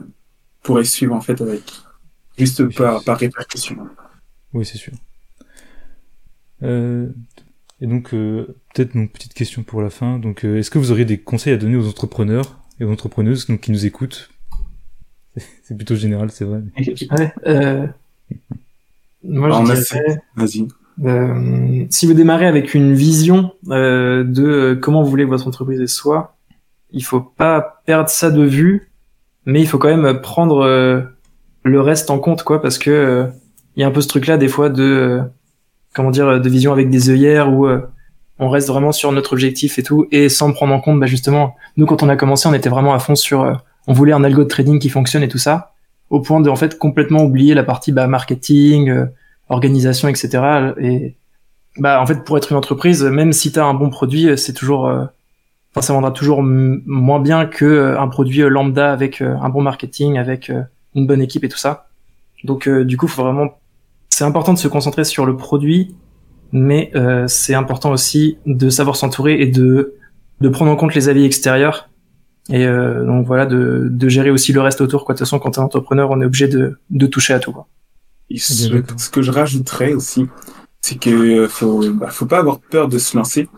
pourraient 0.63 0.85
suivre 0.85 1.15
en 1.15 1.21
fait 1.21 1.41
avec 1.41 1.63
juste 2.37 2.75
par 2.77 3.03
par 3.05 3.19
répercussion. 3.19 3.77
Oui 4.53 4.65
c'est 4.65 4.79
sûr. 4.79 4.93
Euh, 6.63 7.09
et 7.81 7.87
donc, 7.87 8.13
euh, 8.13 8.57
peut-être 8.75 8.95
une 8.95 9.09
petite 9.09 9.35
question 9.35 9.63
pour 9.63 9.81
la 9.81 9.91
fin. 9.91 10.19
Donc, 10.19 10.45
euh, 10.45 10.59
est-ce 10.59 10.71
que 10.71 10.79
vous 10.79 10.91
auriez 10.93 11.05
des 11.05 11.19
conseils 11.19 11.53
à 11.53 11.57
donner 11.57 11.77
aux 11.77 11.89
entrepreneurs 11.89 12.61
et 12.79 12.85
aux 12.85 12.91
entrepreneuses 12.91 13.47
donc, 13.47 13.61
qui 13.61 13.73
nous 13.73 13.87
écoutent? 13.87 14.31
C'est 15.63 15.77
plutôt 15.77 15.95
général, 15.95 16.31
c'est 16.31 16.45
vrai. 16.45 16.63
Ouais, 16.77 17.33
euh... 17.47 17.87
Moi, 19.23 19.51
je 19.51 19.73
dirais... 19.73 20.23
Vas-y. 20.37 20.69
Euh, 21.05 21.87
si 21.89 22.07
vous 22.07 22.15
démarrez 22.15 22.47
avec 22.47 22.75
une 22.75 22.93
vision 22.93 23.53
euh, 23.69 24.25
de 24.25 24.79
comment 24.81 25.03
vous 25.03 25.09
voulez 25.09 25.25
que 25.25 25.31
votre 25.31 25.47
entreprise 25.47 25.85
soit, 25.87 26.37
il 26.91 27.05
faut 27.05 27.21
pas 27.21 27.83
perdre 27.87 28.11
ça 28.11 28.31
de 28.31 28.43
vue, 28.43 28.91
mais 29.47 29.61
il 29.61 29.67
faut 29.67 29.79
quand 29.79 29.95
même 29.95 30.21
prendre 30.21 30.67
le 31.63 31.81
reste 31.81 32.11
en 32.11 32.19
compte, 32.19 32.43
quoi, 32.43 32.61
parce 32.61 32.77
que 32.77 33.29
il 33.77 33.81
y 33.81 33.85
a 33.85 33.87
un 33.87 33.91
peu 33.93 34.01
ce 34.01 34.09
truc-là 34.09 34.37
des 34.37 34.49
fois 34.49 34.69
de 34.69 35.23
comment 35.95 36.11
dire, 36.11 36.41
de 36.41 36.49
vision 36.49 36.73
avec 36.73 36.91
des 36.91 37.11
œillères 37.11 37.53
où 37.53 37.67
euh, 37.67 37.81
on 38.39 38.49
reste 38.49 38.69
vraiment 38.69 38.93
sur 38.93 39.13
notre 39.13 39.33
objectif 39.33 39.79
et 39.79 39.83
tout, 39.83 40.07
et 40.11 40.29
sans 40.29 40.53
prendre 40.53 40.73
en 40.73 40.81
compte, 40.81 40.99
bah 40.99 41.07
justement, 41.07 41.57
nous 41.77 41.87
quand 41.87 42.03
on 42.03 42.09
a 42.09 42.17
commencé, 42.17 42.49
on 42.49 42.55
était 42.55 42.69
vraiment 42.69 42.95
à 42.95 42.99
fond 42.99 43.15
sur, 43.15 43.43
euh, 43.43 43.55
on 43.87 43.93
voulait 43.93 44.13
un 44.13 44.25
algo 44.25 44.45
de 44.45 44.49
trading 44.49 44.79
qui 44.79 44.89
fonctionne 44.89 45.23
et 45.23 45.29
tout 45.29 45.39
ça, 45.39 45.75
au 46.11 46.21
point 46.21 46.41
de 46.41 46.49
en 46.51 46.57
fait 46.57 46.79
complètement 46.79 47.23
oublier 47.23 47.55
la 47.55 47.63
partie 47.63 47.93
bah, 47.93 48.07
marketing, 48.07 48.91
euh, 48.91 49.07
organisation, 49.49 50.09
etc. 50.09 50.73
Et 50.81 51.15
bah 51.77 52.01
en 52.01 52.07
fait 52.07 52.25
pour 52.25 52.37
être 52.37 52.51
une 52.51 52.59
entreprise, 52.59 53.03
même 53.05 53.33
si 53.33 53.53
tu 53.53 53.59
as 53.59 53.65
un 53.65 53.75
bon 53.75 53.91
produit, 53.91 54.37
c'est 54.37 54.53
toujours, 54.53 54.87
enfin 54.87 55.81
ça 55.81 55.93
vendra 55.93 56.11
toujours 56.11 56.43
moins 56.43 57.21
bien 57.21 57.47
que 57.47 57.97
un 57.97 58.09
produit 58.09 58.41
lambda 58.41 58.93
avec 58.93 59.21
un 59.21 59.49
bon 59.49 59.63
marketing, 59.63 60.19
avec 60.19 60.53
une 60.95 61.07
bonne 61.07 61.23
équipe 61.23 61.45
et 61.45 61.49
tout 61.49 61.59
ça. 61.59 61.89
Donc 62.45 62.69
du 62.69 62.97
coup, 62.97 63.07
faut 63.07 63.23
vraiment 63.23 63.61
c'est 64.11 64.25
important 64.25 64.53
de 64.53 64.59
se 64.59 64.69
concentrer 64.69 65.05
sur 65.05 65.25
le 65.25 65.37
produit, 65.37 65.95
mais 66.53 66.91
euh, 66.95 67.27
c'est 67.27 67.55
important 67.55 67.91
aussi 67.93 68.39
de 68.45 68.69
savoir 68.69 68.97
s'entourer 68.97 69.41
et 69.41 69.47
de, 69.47 69.95
de 70.41 70.49
prendre 70.49 70.71
en 70.71 70.77
compte 70.77 70.95
les 70.95 71.09
avis 71.09 71.25
extérieurs. 71.25 71.89
Et 72.49 72.67
euh, 72.67 73.05
donc 73.05 73.27
voilà, 73.27 73.47
de, 73.47 73.89
de 73.91 74.09
gérer 74.09 74.31
aussi 74.31 74.53
le 74.53 74.61
reste 74.61 74.81
autour. 74.81 75.05
Quoi. 75.05 75.15
De 75.15 75.19
toute 75.19 75.27
façon, 75.27 75.39
quand 75.39 75.53
t'es 75.53 75.61
entrepreneur, 75.61 76.11
on 76.11 76.21
est 76.21 76.25
obligé 76.25 76.49
de, 76.49 76.79
de 76.91 77.07
toucher 77.07 77.35
à 77.35 77.39
tout. 77.39 77.53
Quoi. 77.53 77.67
ce, 78.35 79.11
que 79.11 79.23
je 79.23 79.31
rajouterais 79.31 79.93
aussi, 79.93 80.27
c'est 80.81 80.99
que 80.99 81.47
faut, 81.49 81.93
bah, 81.93 82.09
faut 82.11 82.27
pas 82.27 82.39
avoir 82.39 82.59
peur 82.59 82.89
de 82.89 82.99
se 82.99 83.17
lancer, 83.17 83.49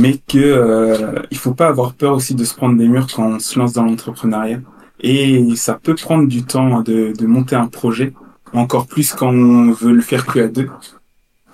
mais 0.00 0.18
que 0.28 0.38
euh, 0.38 1.22
il 1.30 1.38
faut 1.38 1.54
pas 1.54 1.68
avoir 1.68 1.94
peur 1.94 2.14
aussi 2.14 2.34
de 2.34 2.44
se 2.44 2.54
prendre 2.54 2.76
des 2.76 2.86
murs 2.86 3.08
quand 3.12 3.26
on 3.26 3.38
se 3.38 3.58
lance 3.58 3.72
dans 3.72 3.84
l'entrepreneuriat. 3.84 4.60
Et 5.00 5.56
ça 5.56 5.80
peut 5.82 5.94
prendre 5.94 6.28
du 6.28 6.44
temps 6.44 6.82
de, 6.82 7.12
de 7.18 7.26
monter 7.26 7.56
un 7.56 7.66
projet 7.66 8.12
encore 8.52 8.86
plus 8.86 9.12
quand 9.12 9.30
on 9.30 9.72
veut 9.72 9.92
le 9.92 10.02
faire 10.02 10.26
que 10.26 10.40
à 10.40 10.48
deux. 10.48 10.68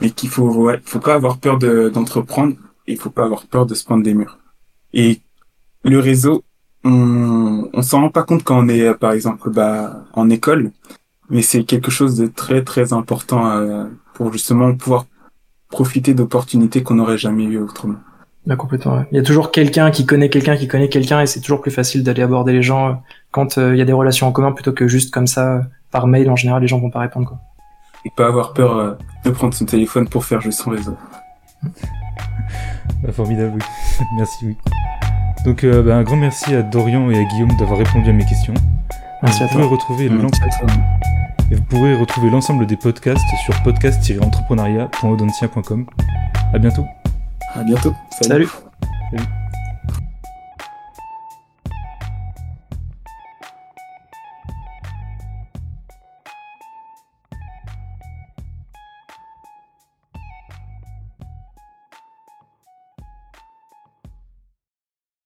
Mais 0.00 0.10
qu'il 0.10 0.28
faut, 0.28 0.50
ouais, 0.52 0.80
faut 0.84 0.98
pas 0.98 1.14
avoir 1.14 1.38
peur 1.38 1.58
d'entreprendre 1.58 2.54
et 2.86 2.92
il 2.92 2.98
faut 2.98 3.10
pas 3.10 3.24
avoir 3.24 3.46
peur 3.46 3.66
de 3.66 3.74
se 3.74 3.84
prendre 3.84 4.02
des 4.02 4.14
murs. 4.14 4.38
Et 4.92 5.20
le 5.84 5.98
réseau, 5.98 6.44
on, 6.86 7.68
on 7.72 7.82
s'en 7.82 8.02
rend 8.02 8.10
pas 8.10 8.22
compte 8.22 8.44
quand 8.44 8.58
on 8.58 8.68
est, 8.68 8.94
par 8.94 9.12
exemple, 9.12 9.50
bah, 9.50 10.04
en 10.12 10.30
école. 10.30 10.70
mais 11.28 11.42
c'est 11.42 11.64
quelque 11.64 11.90
chose 11.90 12.16
de 12.16 12.26
très 12.26 12.62
très 12.62 12.92
important 12.92 13.48
euh, 13.48 13.84
pour 14.14 14.32
justement 14.32 14.74
pouvoir 14.74 15.06
profiter 15.68 16.14
d'opportunités 16.14 16.82
qu'on 16.82 16.94
n'aurait 16.94 17.18
jamais 17.18 17.44
eues 17.44 17.58
autrement. 17.58 17.96
Là, 18.46 18.54
complètement. 18.54 19.04
Il 19.10 19.16
y 19.16 19.20
a 19.20 19.24
toujours 19.24 19.50
quelqu'un 19.50 19.90
qui 19.90 20.06
connaît 20.06 20.30
quelqu'un 20.30 20.56
qui 20.56 20.68
connaît 20.68 20.88
quelqu'un 20.88 21.20
et 21.20 21.26
c'est 21.26 21.40
toujours 21.40 21.60
plus 21.60 21.72
facile 21.72 22.04
d'aller 22.04 22.22
aborder 22.22 22.52
les 22.52 22.62
gens 22.62 22.88
euh, 22.88 22.92
quand 23.32 23.58
euh, 23.58 23.74
il 23.74 23.78
y 23.78 23.82
a 23.82 23.84
des 23.84 23.92
relations 23.92 24.28
en 24.28 24.32
commun 24.32 24.52
plutôt 24.52 24.72
que 24.72 24.86
juste 24.86 25.12
comme 25.12 25.26
ça 25.26 25.62
par 25.90 26.06
mail. 26.06 26.30
En 26.30 26.36
général, 26.36 26.62
les 26.62 26.68
gens 26.68 26.78
vont 26.78 26.90
pas 26.90 27.00
répondre 27.00 27.26
quoi. 27.26 27.38
Et 28.04 28.10
pas 28.16 28.28
avoir 28.28 28.52
peur 28.52 28.98
de 29.24 29.30
prendre 29.30 29.52
son 29.52 29.64
téléphone 29.64 30.08
pour 30.08 30.24
faire 30.24 30.40
jouer 30.40 30.52
son 30.52 30.70
réseau. 30.70 30.96
Bah, 33.02 33.10
formidable, 33.10 33.54
oui. 33.56 34.06
merci, 34.16 34.46
oui. 34.46 34.56
Donc, 35.46 35.64
bah, 35.64 35.96
un 35.96 36.02
grand 36.02 36.16
merci 36.16 36.54
à 36.54 36.62
Dorian 36.62 37.10
et 37.10 37.18
à 37.18 37.24
Guillaume 37.24 37.56
d'avoir 37.58 37.78
répondu 37.78 38.10
à 38.10 38.12
mes 38.12 38.26
questions. 38.26 38.52
Merci 39.22 39.44
à 39.44 39.48
toi. 39.48 39.66
Retrouver 39.66 40.10
et 41.50 41.54
vous 41.54 41.62
pourrez 41.62 41.94
retrouver 41.94 42.28
l'ensemble 42.30 42.66
des 42.66 42.76
podcasts 42.76 43.24
sur 43.44 43.54
podcast-entrepreneuriat.audencia.com. 43.62 45.86
À 46.52 46.58
bientôt. 46.58 46.84
À 47.54 47.62
bientôt. 47.62 47.94
Salut. 48.20 48.48
Salut. 49.12 49.24